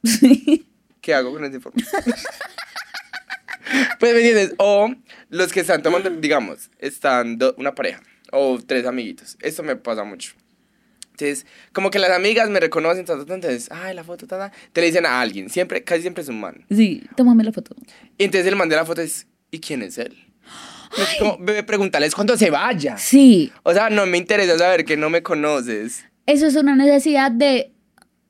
[0.04, 0.66] Sí.
[1.02, 1.88] ¿Qué hago con esa información?
[4.00, 4.54] pues, ¿me entiendes?
[4.58, 4.94] O
[5.30, 8.02] los que están tomando, digamos, están do- una pareja
[8.32, 9.38] o tres amiguitos.
[9.42, 10.34] Esto me pasa mucho.
[11.12, 14.38] Entonces, como que las amigas me reconocen, ta, ta, ta, entonces, ay, la foto, ta,
[14.38, 16.66] ta", te le dicen a alguien, siempre, casi siempre es un man.
[16.70, 17.74] Sí, tómame la foto.
[18.18, 20.14] Y entonces el man de la foto es, ¿y quién es él?
[20.98, 22.98] Es como, bebé, pregúntales cuando se vaya.
[22.98, 26.06] Sí, O sea, no me interesa saber que no me conoces.
[26.26, 27.72] eso es una necesidad de.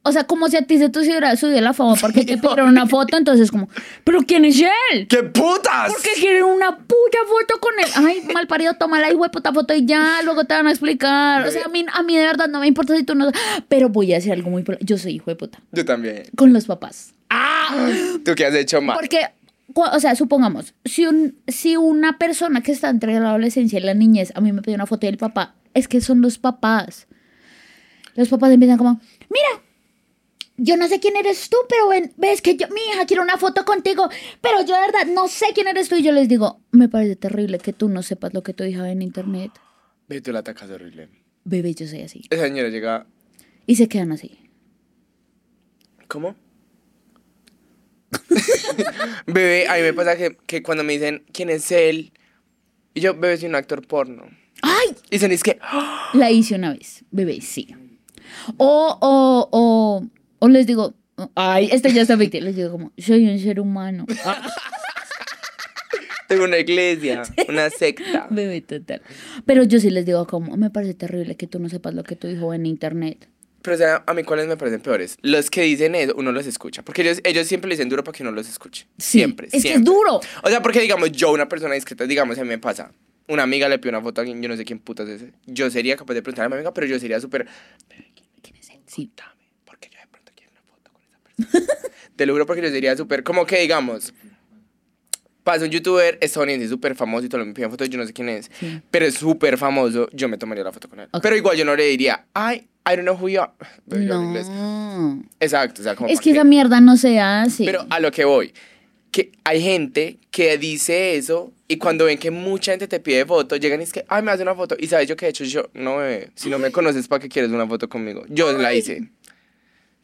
[0.08, 2.70] O sea, como si a ti se te hubiera subido la fama porque te pidieron
[2.70, 3.70] una foto, entonces como,
[4.03, 5.08] ¿pero quién es él?
[5.08, 5.91] ¡Qué putas!
[5.91, 7.89] ¿Por qué quieren una puta foto con él?
[7.95, 11.47] Ay, mal parido, toma la puta foto y ya, luego te van a explicar.
[11.47, 13.32] O sea, a mí, a mí de verdad no me importa si tú no.
[13.68, 14.64] Pero voy a decir algo muy.
[14.82, 15.60] Yo soy hijo de puta.
[15.72, 16.26] Yo también.
[16.36, 17.16] Con los papás.
[18.24, 18.95] ¿Tú qué has hecho mal?
[18.95, 19.22] Porque,
[19.74, 23.95] o sea, supongamos, si, un, si una persona que está entre la adolescencia y la
[23.95, 27.08] niñez a mí me pide una foto del papá, es que son los papás.
[28.16, 29.64] Los papás empiezan como, mira,
[30.58, 33.38] yo no sé quién eres tú, pero ven, ves que yo, mi hija quiere una
[33.38, 34.10] foto contigo,
[34.41, 35.95] pero yo de verdad no sé quién eres tú.
[35.95, 38.84] Y yo les digo, me parece terrible que tú no sepas lo que tu hija
[38.84, 39.51] ve en internet.
[40.08, 41.10] Ve, tú la atacas horrible.
[41.43, 42.24] Bebé, yo soy así.
[42.30, 43.06] Esa señora llega
[43.68, 44.39] Y se quedan así.
[46.08, 46.36] ¿Cómo?
[49.28, 52.14] bebé, a mí me pasa que, que cuando me dicen quién es él,
[52.93, 54.24] y yo, bebé, soy un actor porno.
[54.62, 54.95] ¡Ay!
[55.10, 55.60] Y dicen, es que.
[56.14, 57.76] La hice una vez, bebé, sí.
[58.58, 60.08] O, o, o,
[60.46, 60.93] o les digo,
[61.34, 62.46] ay, este ya está víctima.
[62.46, 64.06] Les digo como, soy un ser humano.
[64.24, 64.48] Ah,
[66.28, 68.28] tengo una iglesia, una secta.
[68.30, 69.02] bebé, total.
[69.46, 72.16] Pero yo sí les digo como, me parece terrible que tú no sepas lo que
[72.16, 73.28] tu hijo ve en internet.
[73.64, 75.18] Pero, o sea, a mí, ¿cuáles me parecen peores?
[75.24, 76.84] Los que dicen eso, uno los escucha.
[76.84, 78.86] Porque ellos, ellos siempre le dicen duro para que uno los escuche.
[79.00, 79.48] Sí, siempre.
[79.52, 80.20] Es que es duro.
[80.43, 82.91] O sea, porque, digamos, yo, una persona discreta, digamos, a mí me pasa.
[83.28, 85.24] Una amiga le pide una foto a alguien, yo no sé quién putas es.
[85.24, 85.34] ese.
[85.48, 87.48] Yo sería capaz de preguntarle a mi amiga, pero yo sería súper.
[88.43, 88.82] ¿Quién es él?
[88.86, 89.12] Sí.
[89.18, 91.25] Dame, porque yo de pronto quiero una foto con esa persona.
[92.16, 93.24] Te lo juro porque yo sería súper.
[93.24, 94.14] Como que, digamos,
[95.44, 98.30] pasa un youtuber estadounidense súper famoso y todo, me piden fotos, yo no sé quién
[98.30, 98.50] es.
[98.60, 98.82] Sí.
[98.92, 101.08] Pero es súper famoso, yo me tomaría la foto con él.
[101.12, 101.22] Ok.
[101.22, 103.52] Pero igual yo no le diría, ay, I don't know who you are.
[104.06, 105.24] No.
[105.40, 106.10] Exacto, o sea, como.
[106.10, 106.38] Es ¿para que qué?
[106.38, 107.66] esa mierda no se hace.
[107.66, 108.54] Pero a lo que voy,
[109.12, 113.56] que hay gente que dice eso y cuando ven que mucha gente te pide foto,
[113.56, 114.76] llegan y es que, ay, me hace una foto.
[114.78, 117.30] Y sabes yo qué he hecho, yo, no, bebé, si no me conoces, ¿para qué
[117.30, 118.24] quieres una foto conmigo?
[118.30, 119.10] Yo la hice.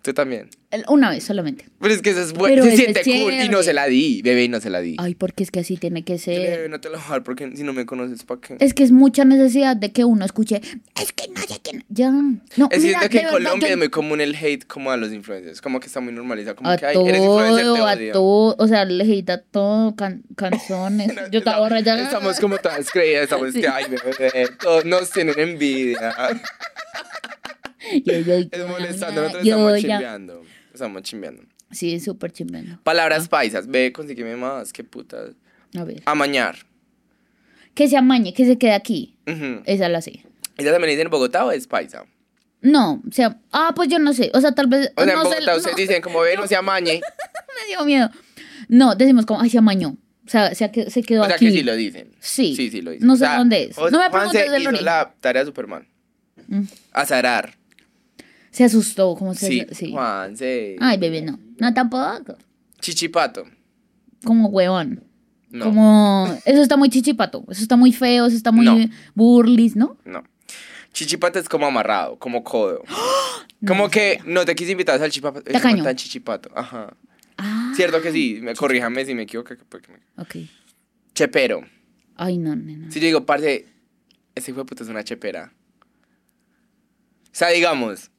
[0.02, 0.50] Tú también.
[0.88, 1.66] Una vez solamente.
[1.80, 4.46] Pero es que eso es bueno, se siente cool y no se la di, bebé,
[4.46, 4.96] y no se la di.
[5.00, 6.40] Ay, porque es que así tiene que ser.
[6.42, 8.56] bebé, no te la voy porque si no me conoces, ¿para qué?
[8.60, 10.62] Es que es mucha necesidad de que uno escuche.
[11.00, 11.84] Es que no sé quién.
[11.90, 12.10] Ya.
[12.10, 15.12] No, Es mira, cierto que en Colombia es muy común el hate como a los
[15.14, 17.98] influencers, como que está muy normalizado, como A que ay, eres influencer, te todo, a
[18.14, 18.56] todo.
[18.58, 19.96] O sea, le hate a todo.
[19.96, 21.12] can- canciones.
[21.32, 22.02] Yo estaba borracha.
[22.02, 26.16] Estamos como todas creídas, estamos que, ay, bebé, todos nos tienen envidia.
[28.06, 30.44] Yo, yo, Es molestando, nosotros yo estamos chimbeando.
[30.74, 31.44] Estamos chimbeando.
[31.72, 32.80] Sí, súper chimbeando.
[32.84, 35.32] Palabras paisas, ve, consígueme más, qué putas.
[35.78, 36.02] A ver.
[36.06, 36.58] Amañar.
[37.74, 39.16] Que se amañe, que se quede aquí.
[39.28, 39.62] Ujú.
[39.66, 40.24] Esa la sé.
[40.58, 42.06] ¿Ella también dice en Bogotá o es paisa?
[42.62, 44.30] No, o sea, ah, pues yo no sé.
[44.34, 44.92] O sea, tal vez.
[44.96, 47.00] O sea, no en Bogotá no, ustedes dicen como ve, no se amañe.
[47.62, 48.10] me dio miedo.
[48.68, 49.98] No, decimos como, ay, se amañó.
[50.26, 51.46] O sea, se, que- se quedó O sea aquí.
[51.48, 52.12] que sí lo dicen.
[52.20, 52.56] Sí.
[52.56, 53.08] Sí, sí lo dicen.
[53.08, 53.78] No O sé sea, dónde es.
[53.78, 54.86] o- No me preguntes del origen.
[54.86, 55.88] la tarea de Superman.
[56.48, 56.64] Mm.
[56.92, 57.58] Azarar.
[58.52, 59.92] Se asustó, como se Sí, sí.
[59.92, 60.76] Juanse.
[60.80, 61.40] Ay, bebé, no.
[61.60, 62.38] No, tampoco.
[62.80, 63.46] Chichipato.
[64.24, 65.04] Como huevón.
[65.50, 65.66] No.
[65.66, 66.38] Como.
[66.46, 67.44] Eso está muy chichipato.
[67.50, 68.78] Eso está muy feo, eso está muy No.
[69.16, 69.98] burlis, ¿no?
[70.06, 70.24] No.
[70.94, 72.84] Chichipato es como amarrado, como codo.
[73.68, 75.40] Como que no te quise invitar al chichipato.
[75.46, 75.84] Es Tacaño.
[75.84, 76.50] tan chichipato.
[76.56, 76.98] Ajá.
[77.38, 77.72] Ah.
[77.76, 79.54] Cierto que sí, me corríjame si me equivoco.
[79.54, 80.50] me- Ok.
[81.14, 81.62] Chepero.
[82.16, 82.92] Ay, no, no, no.
[82.92, 83.68] Si yo digo, parce,
[84.34, 85.54] ese hijo de puta es una chepera.
[87.26, 88.10] O sea, digamos,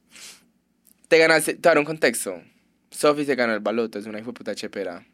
[1.13, 2.41] te ganaste, te daré un contexto.
[2.89, 5.05] Sophie se ganó el baloto, es una hijo puta chepera.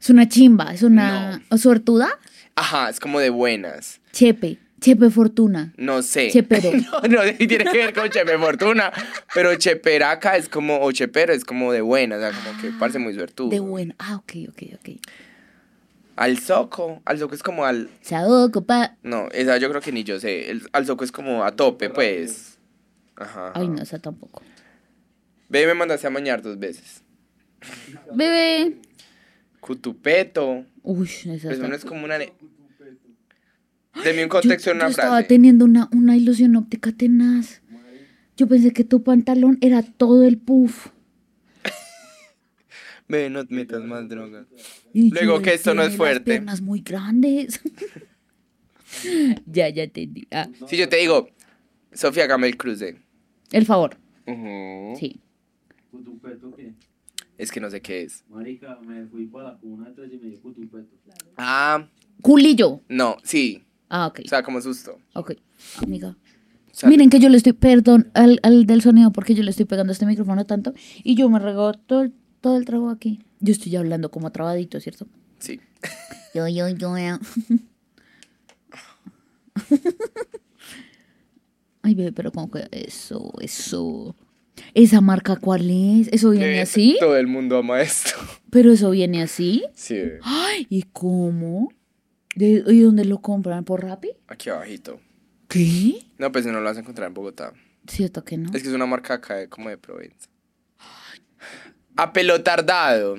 [0.00, 1.40] Es una chimba, es una.
[1.48, 2.18] ¿O suertuda?
[2.56, 4.00] Ajá, es como de buenas.
[4.10, 4.58] Chepe.
[4.80, 5.72] Chepe Fortuna.
[5.76, 6.30] No sé.
[6.32, 6.72] Chepero.
[7.08, 8.90] no, no tiene que ver con Chepe Fortuna.
[9.32, 12.98] Pero cheperaca es como, o chepero es como de buenas, o sea, como que parece
[12.98, 13.50] muy suertudo.
[13.50, 13.94] De bueno.
[14.00, 14.98] Ah, ok, ok, ok.
[16.16, 17.90] Al soco, al soco es como al.
[18.00, 18.96] Saoco, pa.
[19.04, 20.50] No, esa yo creo que ni yo sé.
[20.50, 22.58] El, al soco es como a tope, pues.
[23.14, 23.52] Ajá.
[23.54, 24.42] Ay, no, esa tampoco.
[25.50, 27.02] Ve, me mandaste a mañar dos veces.
[28.14, 28.78] Bebé.
[29.60, 30.64] Cutupeto.
[30.82, 32.16] Uy, esa Eso no es como una.
[32.18, 32.32] ne-
[34.04, 35.28] Deme un Yo, contexto en yo una estaba frase.
[35.28, 37.60] teniendo una, una ilusión óptica tenaz.
[38.36, 40.86] Yo pensé que tu pantalón era todo el puff.
[43.08, 44.46] Ve, no metas más drogas.
[44.94, 46.30] Y Luego yo, que esto no es tiene fuerte.
[46.30, 47.60] Las piernas muy grandes.
[49.46, 50.26] ya, ya entendí.
[50.30, 51.28] Ah, Si yo te digo,
[51.92, 52.96] Sofía, hágame el cruce.
[53.50, 53.98] el favor.
[54.26, 54.96] Ujú.
[54.98, 55.20] Sí.
[55.90, 56.74] ¿Cutupeto qué?
[57.38, 58.24] Es que no sé qué es.
[58.28, 60.88] Marica, me fui para la cuna de tres y me dio cutupeto.
[61.36, 61.86] Ah,
[62.22, 62.80] Culillo.
[62.88, 63.64] no, sí.
[63.88, 64.20] Ah, ok.
[64.24, 64.98] O sea, como susto.
[65.14, 65.32] ok.
[65.82, 66.16] Amiga.
[66.86, 69.92] Miren que yo le estoy, perdón, al, al del sonido porque yo le estoy pegando
[69.92, 70.72] este micrófono tanto
[71.02, 73.20] y yo me regó todo el, todo el trago aquí.
[73.40, 75.06] Yo estoy hablando como trabadito, ¿cierto?
[75.38, 75.60] Sí.
[76.34, 76.94] Yo, yo, yo.
[81.82, 84.14] Ay, bebé, pero como que eso, eso.
[84.74, 86.08] ¿Esa marca cuál es?
[86.12, 86.96] ¿Eso viene Eh, así?
[87.00, 88.10] Todo el mundo ama esto.
[88.50, 89.64] ¿Pero eso viene así?
[89.74, 90.00] Sí.
[90.22, 91.72] Ay, ¿y cómo?
[92.34, 93.64] ¿De, ¿Y dónde lo compran?
[93.64, 94.10] ¿Por Rappi?
[94.28, 95.00] Aquí abajito.
[95.48, 95.98] ¿Qué?
[96.18, 97.52] No, pues no lo vas a encontrar en Bogotá.
[97.88, 98.50] Cierto que no.
[98.54, 100.28] Es que es una marca acá de- como de Provenza.
[101.96, 103.16] Apelotardado.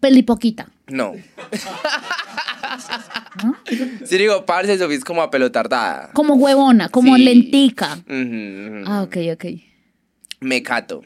[0.00, 1.14] Pelipoquita, No.
[3.44, 3.56] ¿no?
[4.04, 6.10] Si digo, parce, Sofía es como apelotardada.
[6.12, 7.24] Como huevona, como Sí.
[7.24, 7.94] lentica.
[8.08, 8.84] Ujú.
[8.86, 9.44] Ah, ok, ok.
[10.42, 11.02] Mecato.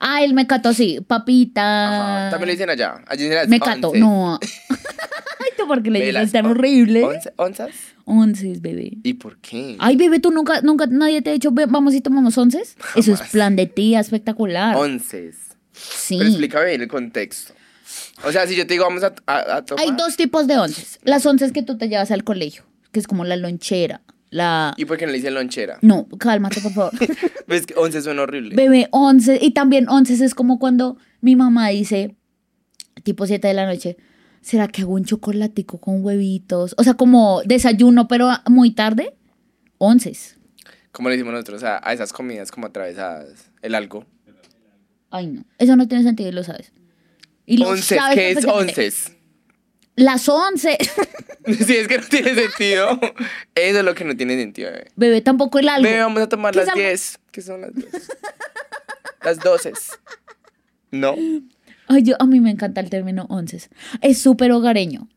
[0.00, 1.00] Ah, el mecato, sí.
[1.06, 2.22] Papita.
[2.24, 2.30] Ajá.
[2.30, 3.02] También lo dicen allá.
[3.06, 4.38] Allí dicen las Mecato, no.
[4.70, 7.04] Ay, tu Porque le dices tan horrible.
[7.04, 7.70] once- ¿Onzas?
[8.04, 8.98] Onces, bebé.
[9.02, 9.76] ¿Y por qué?
[9.78, 12.76] Ay, bebé, tú nunca, nunca, nadie te ha dicho, "Ve, vamos y tomamos onces.
[12.96, 14.76] Eso es plan de tía, espectacular.
[14.76, 15.36] Onces.
[15.72, 16.16] sí.
[16.18, 17.54] Pero explícame bien el contexto.
[18.24, 19.84] O sea, si yo te digo vamos a, a, a tomar...
[19.84, 20.98] Hay dos tipos de onces.
[21.04, 24.00] Las onces que tú te llevas al colegio, que es como la lonchera,
[24.30, 24.74] la...
[24.76, 25.78] ¿Y por qué no le dicen lonchera?
[25.82, 26.92] No, cálmate, por favor.
[27.46, 28.54] ¿Ves que once suena horrible?
[28.54, 29.38] Bebé, once.
[29.40, 32.16] Y también onces es como cuando mi mamá dice,
[33.02, 33.96] tipo 7 de la noche,
[34.40, 36.74] ¿será que hago un chocolatico con huevitos?
[36.78, 39.14] O sea, como desayuno, pero muy tarde.
[39.78, 40.36] Onces.
[40.92, 43.50] Como le decimos nosotros a, a esas comidas como atravesadas.
[43.62, 44.06] El algo.
[45.10, 45.44] Ay, no.
[45.58, 46.72] Eso no tiene sentido y lo sabes.
[47.46, 49.15] Y lo Onces, ¿qué es perfectamente.
[49.96, 50.78] Las once.
[51.46, 52.98] Si es que no tiene sentido.
[53.54, 54.86] Eso es lo que no tiene sentido, bebé.
[54.96, 55.84] Bebé, tampoco el algo.
[55.88, 56.80] Bebé, vamos a tomar ¿Qué las algo?
[56.80, 57.18] 10.
[57.30, 57.86] ¿Qué son las 10?
[59.22, 59.72] las 12.
[60.90, 61.14] No.
[61.86, 63.70] Ay, yo, a mí me encanta el término onces.
[64.00, 65.08] Es súper hogareño.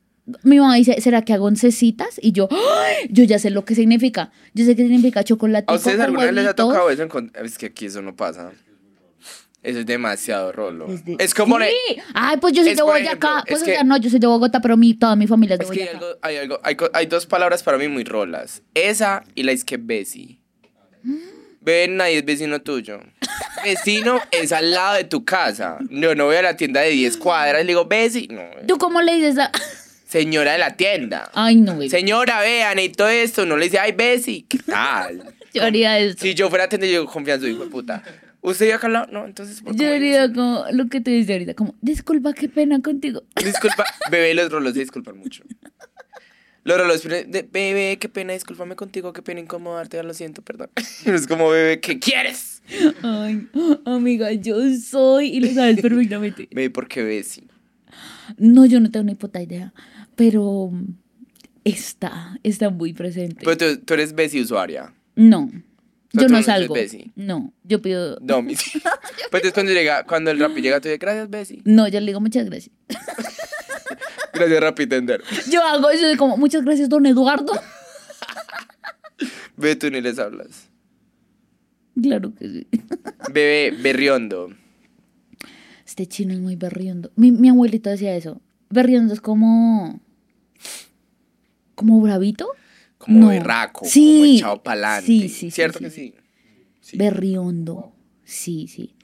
[0.43, 2.19] Mi mamá dice, ¿será que hago oncecitas?
[2.21, 3.07] Y yo, ¡ay!
[3.09, 4.32] yo ya sé lo que significa.
[4.53, 5.65] Yo sé que significa chocolate.
[5.67, 7.01] ¿A ustedes alguna vez les ha tocado eso?
[7.01, 8.51] en con- Es que aquí eso no pasa.
[9.62, 10.88] Eso es demasiado rolo.
[11.18, 11.57] Es como...
[11.57, 11.64] Sí.
[11.95, 13.10] le- Ay, pues yo soy es, de Boyacá.
[13.10, 15.28] ejemplo, Pues es o que- sea, no, yo soy de Bogotá, pero mi, toda mi
[15.28, 16.05] familia es de Es que hay, Boyacá.
[16.07, 18.62] algo, hay, algo, hay, co- hay dos palabras para mí muy rolas.
[18.74, 20.39] Esa y la es que Bessie.
[21.62, 23.01] Ven, nadie es vecino tuyo.
[23.64, 25.78] Vecino es al lado de tu casa.
[25.89, 28.28] No, no voy a la tienda de 10 cuadras y le digo, Bessie.
[28.30, 29.51] No, ¿Tú cómo le dices a...
[30.07, 31.30] señora de la tienda.
[31.34, 31.89] Ay, no, bebé.
[31.89, 33.45] Señora, vean, y todo esto.
[33.45, 34.45] No le dice, ay, Bessie.
[34.47, 35.36] ¿Qué tal?
[35.53, 36.18] Yo haría eso.
[36.20, 38.03] Si yo fuera a tienda, yo confianza, hijo de puta.
[38.41, 39.07] ¿Usted al lado?
[39.11, 40.31] No, entonces, ¿por qué Yo me dice?
[40.33, 43.23] como lo que te dice ahorita, como, disculpa, qué pena contigo.
[43.43, 45.43] Disculpa, bebé, los rolos se disculpan mucho.
[46.63, 50.69] Los rolos, de, bebé, qué pena, discúlpame contigo, qué pena incomodarte, ya lo siento, perdón.
[51.05, 52.61] Es como, bebé, ¿qué quieres?
[53.01, 53.47] Ay,
[53.85, 56.47] amiga, yo soy, y lo sabes perfectamente.
[56.51, 57.47] Bebé, ¿por qué Bessie?
[58.37, 59.73] No, yo no tengo ni puta idea,
[60.15, 60.71] pero
[61.63, 63.43] está, está muy presente.
[63.43, 64.93] Pero tú, tú eres Bessie usuaria.
[65.15, 65.49] no,
[66.14, 66.76] yo no salgo.
[67.16, 68.18] No, yo pido...
[68.22, 68.82] No, mi sí.
[69.32, 71.62] Pues entonces cuando llega, cuando el rapi llega, tú dices, gracias, Bessie.
[71.66, 72.76] No, yo le digo muchas gracias.
[74.32, 75.22] Gracias, rapi tender.
[75.51, 77.51] Yo hago eso de como, muchas gracias, don Eduardo.
[79.57, 80.70] Bebé, tú ni les hablas.
[82.01, 82.68] Claro que sí.
[83.34, 84.53] Bebé, berriondo.
[85.86, 87.12] Este chino es muy berriondo.
[87.18, 88.39] Mi, mi abuelito decía eso.
[88.70, 89.99] Berriondo es como...
[91.76, 92.47] ¿Como bravito?
[93.00, 93.28] Como No.
[93.30, 95.06] berraco, Sí, como echado pa'lante.
[95.08, 96.14] sí, sí, sí, ¿Cierto sí, que sí.
[96.14, 96.16] sí?
[96.82, 96.97] Sí.
[96.97, 97.95] Berriondo.
[98.24, 98.95] Sí, sí.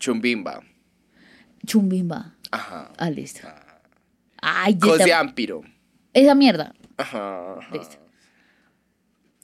[0.00, 0.64] Chumbimba.
[1.64, 2.34] Chumbimba.
[2.50, 2.90] Ajá.
[2.96, 3.46] Ah, listo.
[4.42, 4.86] Ay, ya está.
[4.98, 5.62] Cosiámpiro.
[6.12, 6.74] Esa mierda.
[6.96, 7.58] Ajá.
[7.58, 7.76] ajá.
[7.76, 7.96] Listo.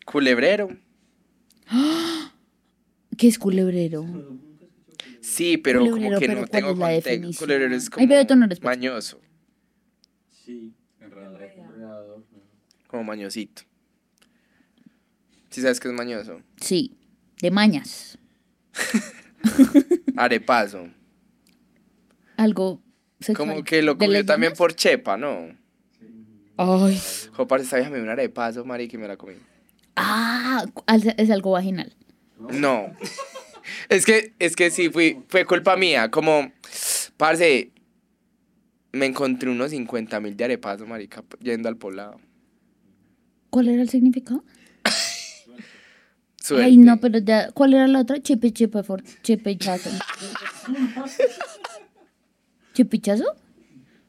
[0.07, 0.69] Culebrero.
[3.19, 4.05] ¿Qué es culebrero?
[5.21, 7.11] Sí, pero Culebrero, como que pero no ¿cuál tengo contexto.
[7.11, 7.47] definición?
[7.47, 9.21] Culebrero es Ay, como bebé, tú no eres mañoso,
[10.45, 10.75] Sí.
[12.93, 13.63] Como mañosito.
[15.49, 16.43] ¿Sí sabes qué es mañoso?
[16.61, 16.95] Sí.
[17.41, 18.19] De mañas.
[20.17, 20.89] Arepazo.
[22.37, 22.83] Algo
[23.19, 23.49] sexual.
[23.49, 25.57] Como que lo ¿De comió también por chepa, ¿no?
[26.59, 27.01] Ay.
[27.49, 29.35] Parece, esta vieja me dio un arepazo, Mari, que me la comí.
[29.97, 30.67] Ah,
[31.17, 31.95] es algo vaginal.
[32.39, 32.95] No.
[33.89, 36.11] Es que, es que sí, fui, fue culpa mía.
[36.11, 36.53] Como,
[37.17, 37.71] parce,
[38.93, 42.21] me encontré unos 50 mil de arepazo, marica, yendo al poblado.
[43.53, 44.43] ¿Cuál era el significado?
[46.37, 46.65] Suerte.
[46.65, 47.51] Ay, no, pero ya.
[47.53, 48.19] ¿Cuál era la otra?
[48.19, 49.91] Chipe, chipe, for, chipechazo.
[52.73, 53.25] ¿Chipichazo?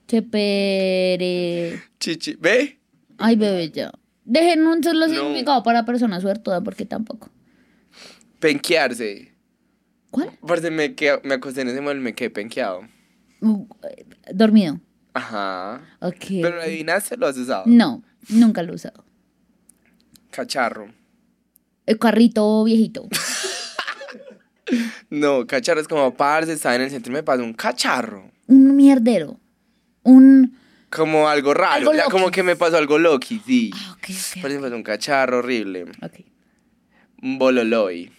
[0.07, 1.81] Chepere.
[1.99, 2.79] Chichi, ¿ve?
[3.17, 3.91] Ay, bebé, ya.
[4.23, 5.13] Dejen un solo No.
[5.13, 7.29] significado para persona suertuda, porque tampoco.
[8.39, 9.33] Penquearse.
[10.09, 10.29] ¿Cuál?
[10.47, 12.83] Parce, me, quedé- me acosté en ese mueble y me quedé penqueado.
[13.41, 13.67] Uh,
[14.33, 14.79] dormido.
[15.13, 15.81] Ajá.
[15.99, 16.25] Ok.
[16.41, 17.63] Pero lo adivinaste, lo has usado.
[17.65, 19.03] No, nunca lo he usado.
[20.33, 20.87] Cacharro.
[21.85, 23.07] El carrito viejito.
[25.09, 28.31] No, cacharro es como, parce, estaba en el centro y me pasó un cacharro.
[28.47, 29.39] Un mierdero.
[30.01, 30.57] Un.
[30.89, 31.91] Como algo raro.
[31.91, 33.69] Algo como que me pasó algo loqui, sí.
[33.75, 34.41] Ah, ok, ok.
[34.41, 35.83] Parce, me pasó un cacharro horrible.
[36.01, 36.21] Ok.
[37.21, 38.11] Un bololoy.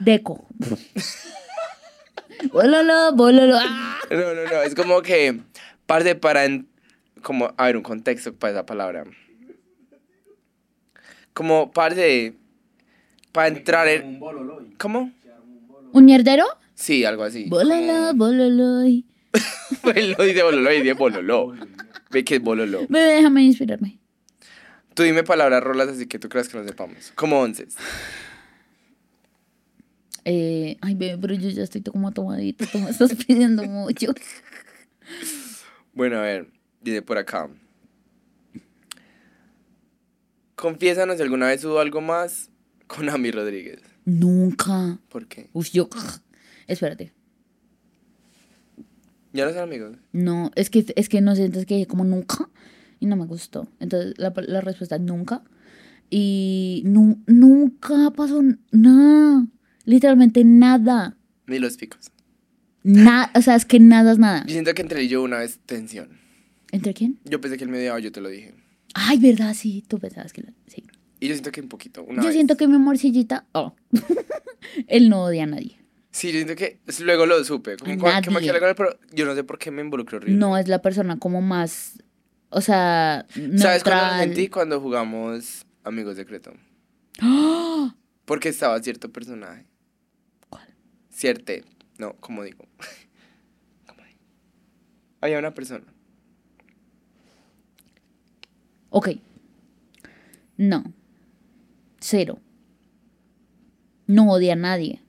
[0.00, 0.46] Deco.
[2.52, 3.56] bololo, bololo.
[3.58, 3.98] Ah.
[4.10, 5.40] No, no, no, es como que,
[5.86, 6.68] parce, para, en-
[7.22, 9.04] como, a ver, un contexto para esa palabra.
[11.36, 12.32] Como, parce,
[13.30, 14.74] para entrar en, Un bololoy.
[14.78, 15.12] ¿cómo?
[15.92, 16.46] ¿Un mierdero?
[16.74, 17.44] Sí, algo así.
[17.50, 18.80] Bololo, bololo.
[18.80, 21.54] Él no dice bololoy, dice bololo.
[22.10, 22.86] Ve que es bololo.
[22.88, 23.98] Bebé, déjame inspirarme.
[24.94, 27.12] Tú dime palabras rolas así que tú creas que no sepamos.
[27.14, 27.68] Como once.
[30.24, 32.64] Eh, ay, bebé, pero yo ya estoy como tomadita.
[32.64, 34.14] Tú me estás pidiendo mucho.
[35.92, 36.48] Bueno, a ver,
[36.80, 37.50] dice por acá.
[40.56, 42.50] Confiésanos si alguna vez hubo algo más
[42.86, 43.80] con Ami Rodríguez.
[44.04, 44.98] Nunca.
[45.08, 45.50] ¿Por qué?
[45.52, 45.88] Uf, yo.
[46.66, 47.12] Espérate.
[49.32, 49.96] ¿Ya no son amigos?
[50.12, 52.48] No, es que, es que no sé, entonces que dije como nunca
[53.00, 53.68] y no me gustó.
[53.80, 55.42] Entonces la, la respuesta es nunca.
[56.08, 59.46] Y nu- nunca pasó nada.
[59.84, 61.16] Literalmente nada.
[61.46, 62.10] Ni los picos.
[62.82, 64.44] Nada, o sea, es que nada es nada.
[64.46, 66.08] Yo siento que entre él y yo una vez tensión.
[66.72, 67.18] ¿Entre quién?
[67.24, 68.54] Yo pensé que él me odiaba, yo te lo dije.
[68.98, 70.82] Ay, verdad, sí, tú pensabas que la- sí.
[71.20, 72.34] Y yo siento que un poquito, una Yo vez.
[72.34, 73.74] siento que mi amorcillita, oh,
[74.88, 75.78] él no odia a nadie.
[76.12, 77.76] Sí, yo siento que luego lo supe.
[77.76, 77.90] Como
[78.22, 80.38] que me quedé pero yo no sé por qué me involucré horrible.
[80.38, 82.02] No es la persona como más,
[82.48, 84.20] o sea, ¿Sabes cuándo lo neutral.
[84.20, 84.48] sentí?
[84.48, 86.54] Cuando jugamos Amigos Secreto.
[87.20, 87.94] ¡Ah!
[88.24, 89.66] Porque estaba cierto personaje.
[90.48, 90.66] ¿Cuál?
[91.10, 91.64] Cierte.
[91.98, 92.66] No, como digo.
[93.86, 94.18] ¿Cómo digo?
[95.20, 95.84] Había una persona.
[98.90, 99.10] Ok.
[100.56, 100.84] No.
[102.00, 102.38] Cero.
[104.06, 105.02] No odia a nadie.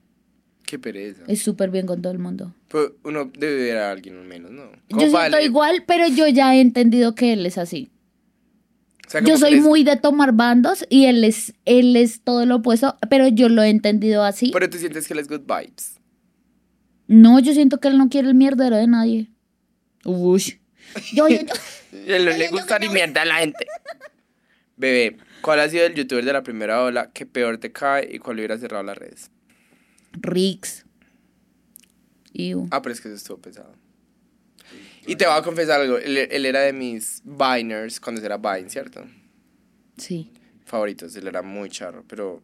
[0.66, 1.22] Qué pereza.
[1.28, 2.54] Es súper bien con todo el mundo.
[2.68, 4.64] Pero uno debe ver a alguien al menos, ¿no?
[4.90, 5.44] Yo siento vale.
[5.44, 7.90] igual, pero yo ya he entendido que él es así.
[9.06, 12.20] O sea, como Yo soy les- muy de tomar bandos y él es, él es
[12.20, 14.50] todo lo opuesto, pero yo lo he entendido así.
[14.52, 15.98] Pero tú sientes que él es good vibes.
[17.06, 19.30] No, yo siento que él no quiere el mierdero de nadie.
[20.04, 20.60] Uy.
[21.12, 21.26] Yo,
[21.92, 23.66] le gusta ni mierda a la gente.
[24.76, 28.18] Bebé, ¿cuál ha sido el youtuber de la primera ola que peor te cae y
[28.18, 29.30] cuál hubiera cerrado las redes?
[30.12, 30.84] Rix.
[32.32, 32.68] Iu.
[32.70, 33.74] Ah, pero es que eso estuvo pesado.
[35.06, 35.98] Y te voy a confesar algo.
[35.98, 39.04] Él, él era de mis Viners cuando era Vine, ¿cierto?
[39.96, 40.32] Sí,
[40.68, 41.16] Favoritos.
[41.16, 42.42] Él era muy charro, pero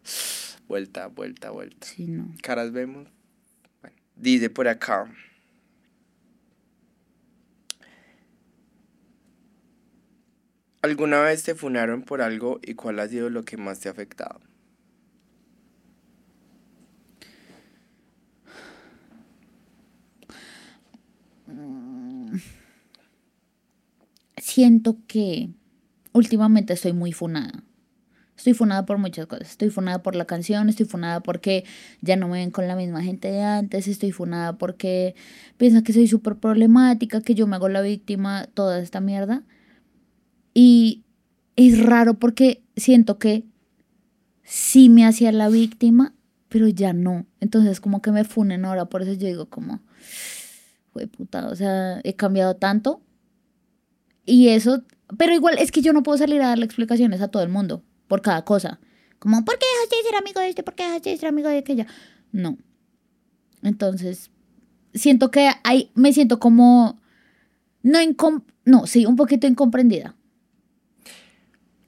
[0.66, 1.86] vuelta, vuelta, vuelta.
[1.86, 2.34] sí, no.
[2.42, 3.06] Caras vemos.
[3.82, 5.14] Bueno, dice por acá.
[10.84, 13.92] ¿Alguna vez te funaron por algo y cuál ha sido lo que más te ha
[13.92, 14.38] afectado?
[24.36, 25.48] Siento que
[26.12, 27.62] últimamente estoy muy funada.
[28.36, 29.52] Estoy funada por muchas cosas.
[29.52, 31.64] Estoy funada por la canción, estoy funada porque
[32.02, 35.14] ya no me ven con la misma gente de antes, estoy funada porque
[35.56, 39.44] piensan que soy súper problemática, que yo me hago la víctima, toda esta mierda.
[40.54, 41.04] Y
[41.56, 43.44] es raro porque siento que
[44.44, 46.14] sí me hacía la víctima,
[46.48, 47.26] pero ya no.
[47.40, 49.80] Entonces como que me funen ahora, por eso yo digo como,
[50.92, 53.02] fue puta, o sea, he cambiado tanto.
[54.24, 54.84] Y eso,
[55.18, 57.82] pero igual es que yo no puedo salir a darle explicaciones a todo el mundo
[58.06, 58.80] por cada cosa.
[59.18, 60.62] Como, ¿por qué dejaste de ser amigo de este?
[60.62, 61.86] ¿Por qué dejaste de ser amigo de aquella?
[62.30, 62.58] No.
[63.62, 64.30] Entonces,
[64.92, 67.00] siento que hay, me siento como,
[67.82, 67.98] no,
[68.64, 70.14] no, sí, un poquito incomprendida.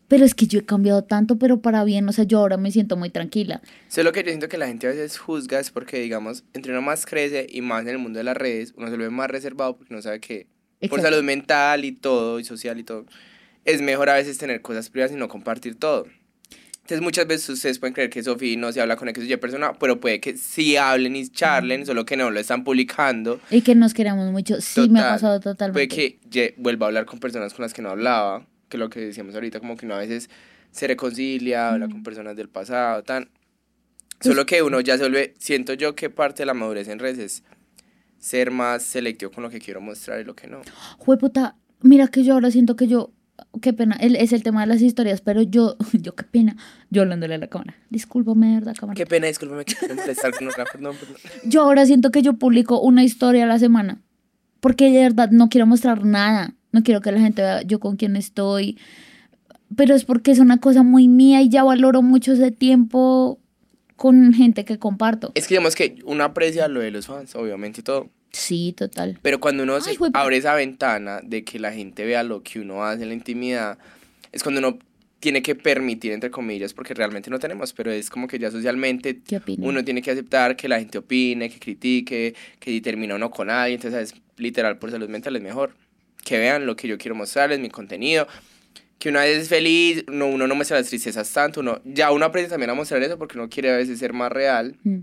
[0.09, 2.71] Pero es que yo he cambiado tanto, pero para bien, o sea, yo ahora me
[2.71, 3.61] siento muy tranquila.
[3.89, 6.83] Solo que yo siento que la gente a veces juzga es porque, digamos, entre uno
[6.83, 9.29] más crece y más en el mundo de las redes, uno se lo ve más
[9.31, 10.47] reservado porque no sabe que
[10.81, 11.03] por Exacto.
[11.09, 13.07] salud mental y todo, y social y todo,
[13.65, 16.07] es mejor a veces tener cosas privadas y no compartir todo.
[16.83, 19.37] Entonces muchas veces ustedes pueden creer que Sofía no se habla con X o Y
[19.39, 23.41] persona, pero puede que sí hablen y charlen, solo que no lo están publicando.
[23.51, 24.61] Y que nos queramos mucho.
[24.61, 25.15] Sí, me ha Total.
[25.17, 25.97] pasado Puede totalmente.
[25.97, 29.01] que ye- vuelva a hablar con personas con las que no hablaba, que lo que
[29.01, 30.29] decíamos ahorita, como que uno a veces
[30.71, 33.31] se reconcilia, habla con personas del pasado, tan.
[34.21, 37.19] Solo que uno ya se vuelve, siento yo que parte de la madurez en redes
[37.19, 37.43] es
[38.19, 40.63] ser más selectivo con lo que quiero mostrar y lo que no.
[40.99, 43.13] Jueputa, mira que yo ahora siento que yo,
[43.61, 46.57] qué pena, el- es el tema de las historias, pero yo, yo qué pena,
[46.91, 47.77] yo hablándole a la cámara.
[47.91, 48.97] Discúlpame, verdad, cámara.
[48.97, 51.17] Qué pena, discúlpame que molestar con otra, perdón, perdón.
[51.45, 54.01] Yo ahora siento que yo publico una historia a la semana,
[54.61, 57.97] porque de verdad no quiero mostrar nada, no quiero que la gente vea yo con
[57.97, 58.77] quién estoy,
[59.75, 63.41] pero es porque es una cosa muy mía y ya valoro mucho ese tiempo
[63.97, 65.33] con gente que comparto.
[65.35, 68.11] Es que digamos que uno aprecia lo de los fans, obviamente y todo.
[68.31, 69.19] Sí, total.
[69.23, 72.85] Pero cuando uno Ay, abre esa ventana de que la gente vea lo que uno
[72.85, 73.79] hace en la intimidad,
[74.33, 74.79] es cuando uno
[75.19, 79.23] tiene que permitir, entre comillas, porque realmente no tenemos, pero es como que ya socialmente
[79.61, 83.49] uno tiene que aceptar que la gente opine, que critique, que si termina uno con
[83.49, 85.73] alguien, entonces es literal por salud mental es mejor.
[86.27, 88.27] Que vean lo que yo quiero mostrarles, mi contenido.
[88.99, 92.25] Que una vez es feliz, no, uno no muestra las tristezas tanto, uno, ya uno
[92.25, 95.01] aprende también a mostrar eso porque uno quiere a veces ser más real, Mm.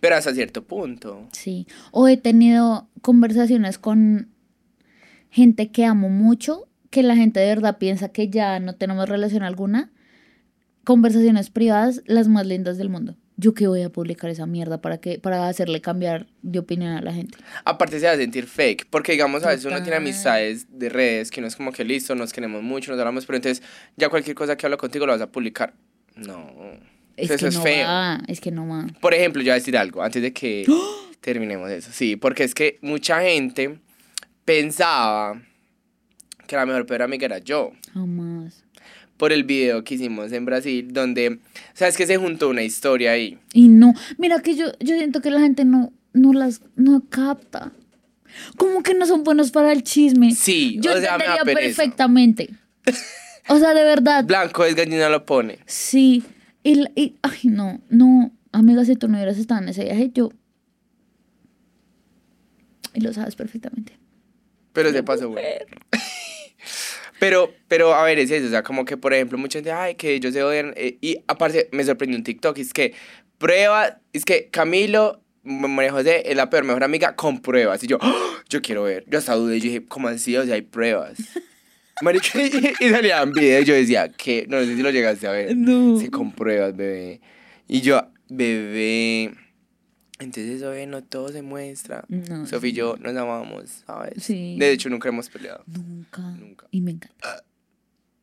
[0.00, 1.28] pero hasta cierto punto.
[1.32, 4.30] Sí, o he tenido conversaciones con
[5.30, 9.42] gente que amo mucho, que la gente de verdad piensa que ya no tenemos relación
[9.42, 9.90] alguna.
[10.84, 13.16] Conversaciones privadas, las más lindas del mundo.
[13.38, 17.00] ¿Yo qué voy a publicar esa mierda para, que, para hacerle cambiar de opinión a
[17.00, 17.38] la gente?
[17.64, 21.30] Aparte se va a sentir fake, porque digamos a veces uno tiene amistades de redes
[21.30, 23.64] que no es como que listo, nos queremos mucho, nos hablamos, pero entonces
[23.96, 25.72] ya cualquier cosa que hablo contigo lo vas a publicar.
[26.16, 26.52] No.
[27.16, 27.86] Es Eso que es no feo.
[27.86, 28.86] va, es que no va.
[29.00, 30.66] Por ejemplo, yo voy a decir algo antes de que
[31.20, 31.90] terminemos eso.
[31.92, 33.78] Sí, porque es que mucha gente
[34.44, 35.40] pensaba
[36.46, 37.72] que la mejor peor amiga era yo.
[37.92, 38.64] Jamás.
[39.18, 41.40] Por el video que hicimos en Brasil, donde,
[41.74, 43.36] ¿sabes que Se juntó una historia ahí.
[43.52, 47.72] Y no, mira que yo, yo siento que la gente no, no las no capta.
[48.56, 50.30] Como que no son buenos para el chisme.
[50.32, 52.48] Sí, yo o sea, entendería perfectamente.
[53.50, 54.24] O sea, de verdad.
[54.24, 55.58] Blanco es gallina lo pone.
[55.64, 56.22] Sí.
[56.62, 58.30] Y, y- ay, no, no.
[58.52, 60.30] Amiga, si tú no hubieras estado en ese viaje, yo.
[62.92, 63.98] Y lo sabes perfectamente.
[64.74, 65.44] Pero se pasó, güey.
[67.18, 69.94] Pero, pero, a ver, es eso, o sea, como que, por ejemplo, mucha gente, ay,
[69.96, 72.94] que ellos se odian, eh, y aparte, me sorprendió un TikTok, es que,
[73.38, 77.98] prueba, es que Camilo, María José, es la peor mejor amiga con pruebas, y yo,
[78.00, 78.36] ¡oh!
[78.48, 80.36] yo quiero ver, yo hasta dudé, yo dije, ¿cómo así?
[80.36, 81.18] O sea, hay pruebas.
[82.02, 85.56] Marica, y, y salían videos, yo decía, que, no sé si lo llegaste a ver,
[85.56, 85.98] No.
[85.98, 87.20] sí, con pruebas, bebé,
[87.66, 89.32] y yo, bebé,
[90.18, 94.22] entonces bebé, no todo se muestra, No, Sofía y yo nos amamos, ¿sabes?
[94.22, 94.56] Sí.
[94.58, 95.62] De hecho, nunca hemos peleado.
[95.66, 96.22] Nunca.
[96.22, 96.66] Nunca.
[96.70, 97.44] Y me encanta.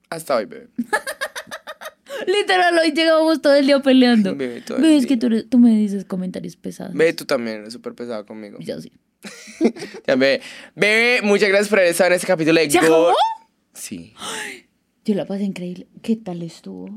[0.10, 0.68] Hasta hoy, bebé.
[2.28, 4.36] Literal, hoy llegamos todo el día peleando.
[4.36, 5.08] Bebé, todo el Ves día.
[5.10, 6.94] que tú, eres- tú me dices comentarios pesados.
[6.94, 8.58] Bebé, tú también eres súper pesado conmigo.
[8.60, 8.92] Yo sí.
[10.08, 10.42] Ya, bebé.
[10.76, 13.14] Bebé, muchas gracias por haber estado en este capítulo de ¿Se acabó?
[13.74, 14.14] Sí.
[15.06, 15.88] Yo la pasé increíble.
[16.02, 16.90] ¿Qué tal estuvo?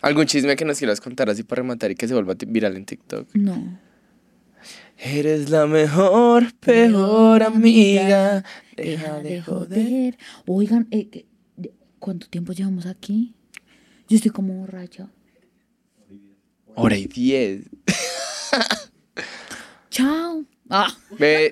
[0.00, 2.84] ¿Algún chisme que nos quieras contar así para rematar y que se vuelva viral en
[2.84, 3.28] TikTok?
[3.34, 3.78] No.
[4.98, 8.44] Eres la mejor, peor amiga.
[8.76, 10.16] Deja de joder.
[10.46, 11.24] Oigan, eh,
[11.98, 13.34] ¿cuánto tiempo llevamos aquí?
[14.08, 15.08] Yo estoy como borracha.
[16.74, 17.64] Hora y diez.
[19.90, 20.44] Chao.
[20.70, 20.88] Ah.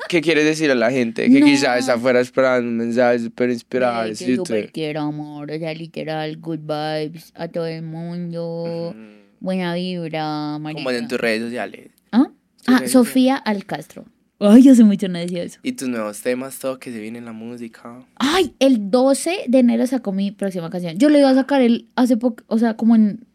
[0.08, 1.30] ¿qué quieres decir a la gente?
[1.30, 1.46] Que No.
[1.46, 4.00] quizás está afuera esperando un mensaje súper inspirado.
[4.00, 8.94] Ay, que súper quiero amor, o sea, literal, good vibes a todo el mundo,
[9.40, 10.82] buena vibra, marica.
[10.84, 11.90] Como en tus redes sociales.
[12.12, 12.30] ¿Ah?
[12.76, 14.04] Ah, Sofía Alcastro.
[14.42, 15.58] Ay, hace mucho no decía eso.
[15.62, 18.00] Y tus nuevos temas, todo que se viene en la música.
[18.16, 20.98] Ay, el 12 de enero sacó mi próxima canción.
[20.98, 23.26] Yo lo iba a sacar el hace poco, o sea, como en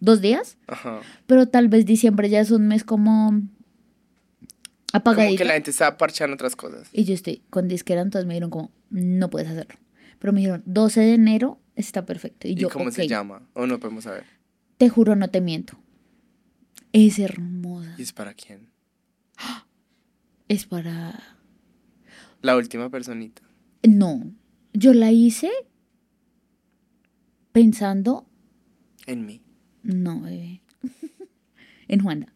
[0.00, 1.00] dos días, Ajá.
[1.26, 3.48] pero tal vez diciembre ya es un mes como Como
[4.92, 5.38] apagadito.
[5.38, 6.88] que la gente está parchando otras cosas.
[6.92, 9.74] Y yo estoy con disquera, entonces me dijeron como, no puedes hacerlo.
[10.18, 12.46] Pero me dijeron, 12 de enero está perfecto.
[12.46, 13.08] Y, ¿Y, yo, cómo se "Ok".
[13.08, 13.42] llama?
[13.54, 14.24] O no podemos saber.
[14.76, 15.78] Te juro, no te miento.
[16.92, 17.94] Es hermosa.
[17.98, 18.68] ¿Y es para quién?
[20.48, 21.20] Es para...
[22.42, 23.42] La última personita.
[23.82, 24.22] No,
[24.72, 25.50] yo la hice
[27.52, 28.26] pensando,
[29.06, 29.42] En mí.
[29.82, 30.62] no, bebé,
[31.88, 32.32] en Juana.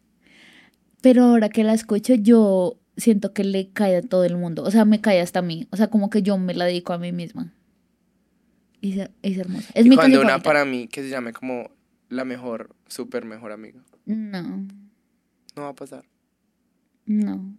[1.02, 4.62] Pero ahora que la escucho, yo siento que le cae a todo el mundo.
[4.64, 5.66] O sea, me cae hasta a mí.
[5.70, 7.54] O sea, como que yo me la dedico a mí misma.
[8.82, 9.70] Es, es hermosa.
[9.74, 10.48] Es y mi cuando una favorita.
[10.48, 11.70] para mí que se llame como
[12.10, 13.80] la mejor, súper mejor amiga.
[14.04, 16.04] No, No va a pasar.
[17.06, 17.56] no.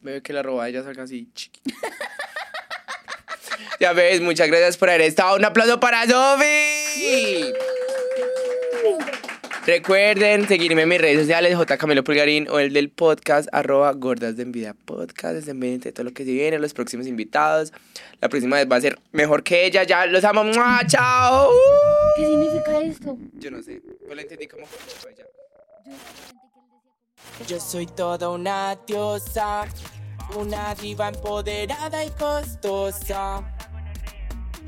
[0.00, 1.30] Veo que la robada ya salga así
[3.80, 5.36] ya ves, muchas gracias por haber estado.
[5.36, 7.52] Un aplauso para Sofi.
[9.64, 11.78] Recuerden seguirme en mis redes sociales, J.
[11.78, 15.36] Camilo Pulgarín o el del podcast, arroba gordas de envidia podcast.
[15.36, 17.72] Estén pendientes de todo lo que se viene, los próximos invitados.
[18.20, 19.84] La próxima vez va a ser mejor que ella.
[19.84, 20.42] Ya los amo.
[20.42, 20.80] ¡Mua!
[20.88, 21.48] ¡Chao!
[22.16, 23.16] ¿Qué significa esto?
[23.34, 25.26] Yo no sé, yo la entendí como ella.
[27.46, 29.64] Yo soy toda una diosa,
[30.36, 33.42] una diva empoderada y costosa.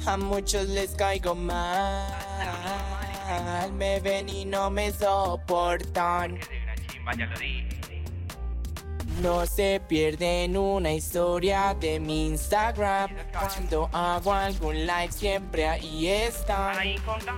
[0.07, 2.13] A muchos les caigo mal,
[3.73, 6.39] me ven y no me soportan.
[9.23, 13.11] No se pierden una historia de mi Instagram.
[13.33, 16.77] Cuando hago algún live siempre ahí están.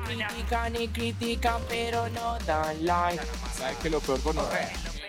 [0.06, 3.22] Critican y critican pero no dan like.
[3.52, 4.36] ¿Sabes que lo peor con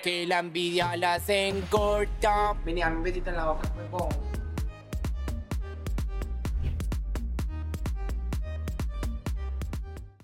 [0.04, 2.54] Que la envidia las engorda.
[2.66, 4.37] Venía, un besito en la boca, huevón.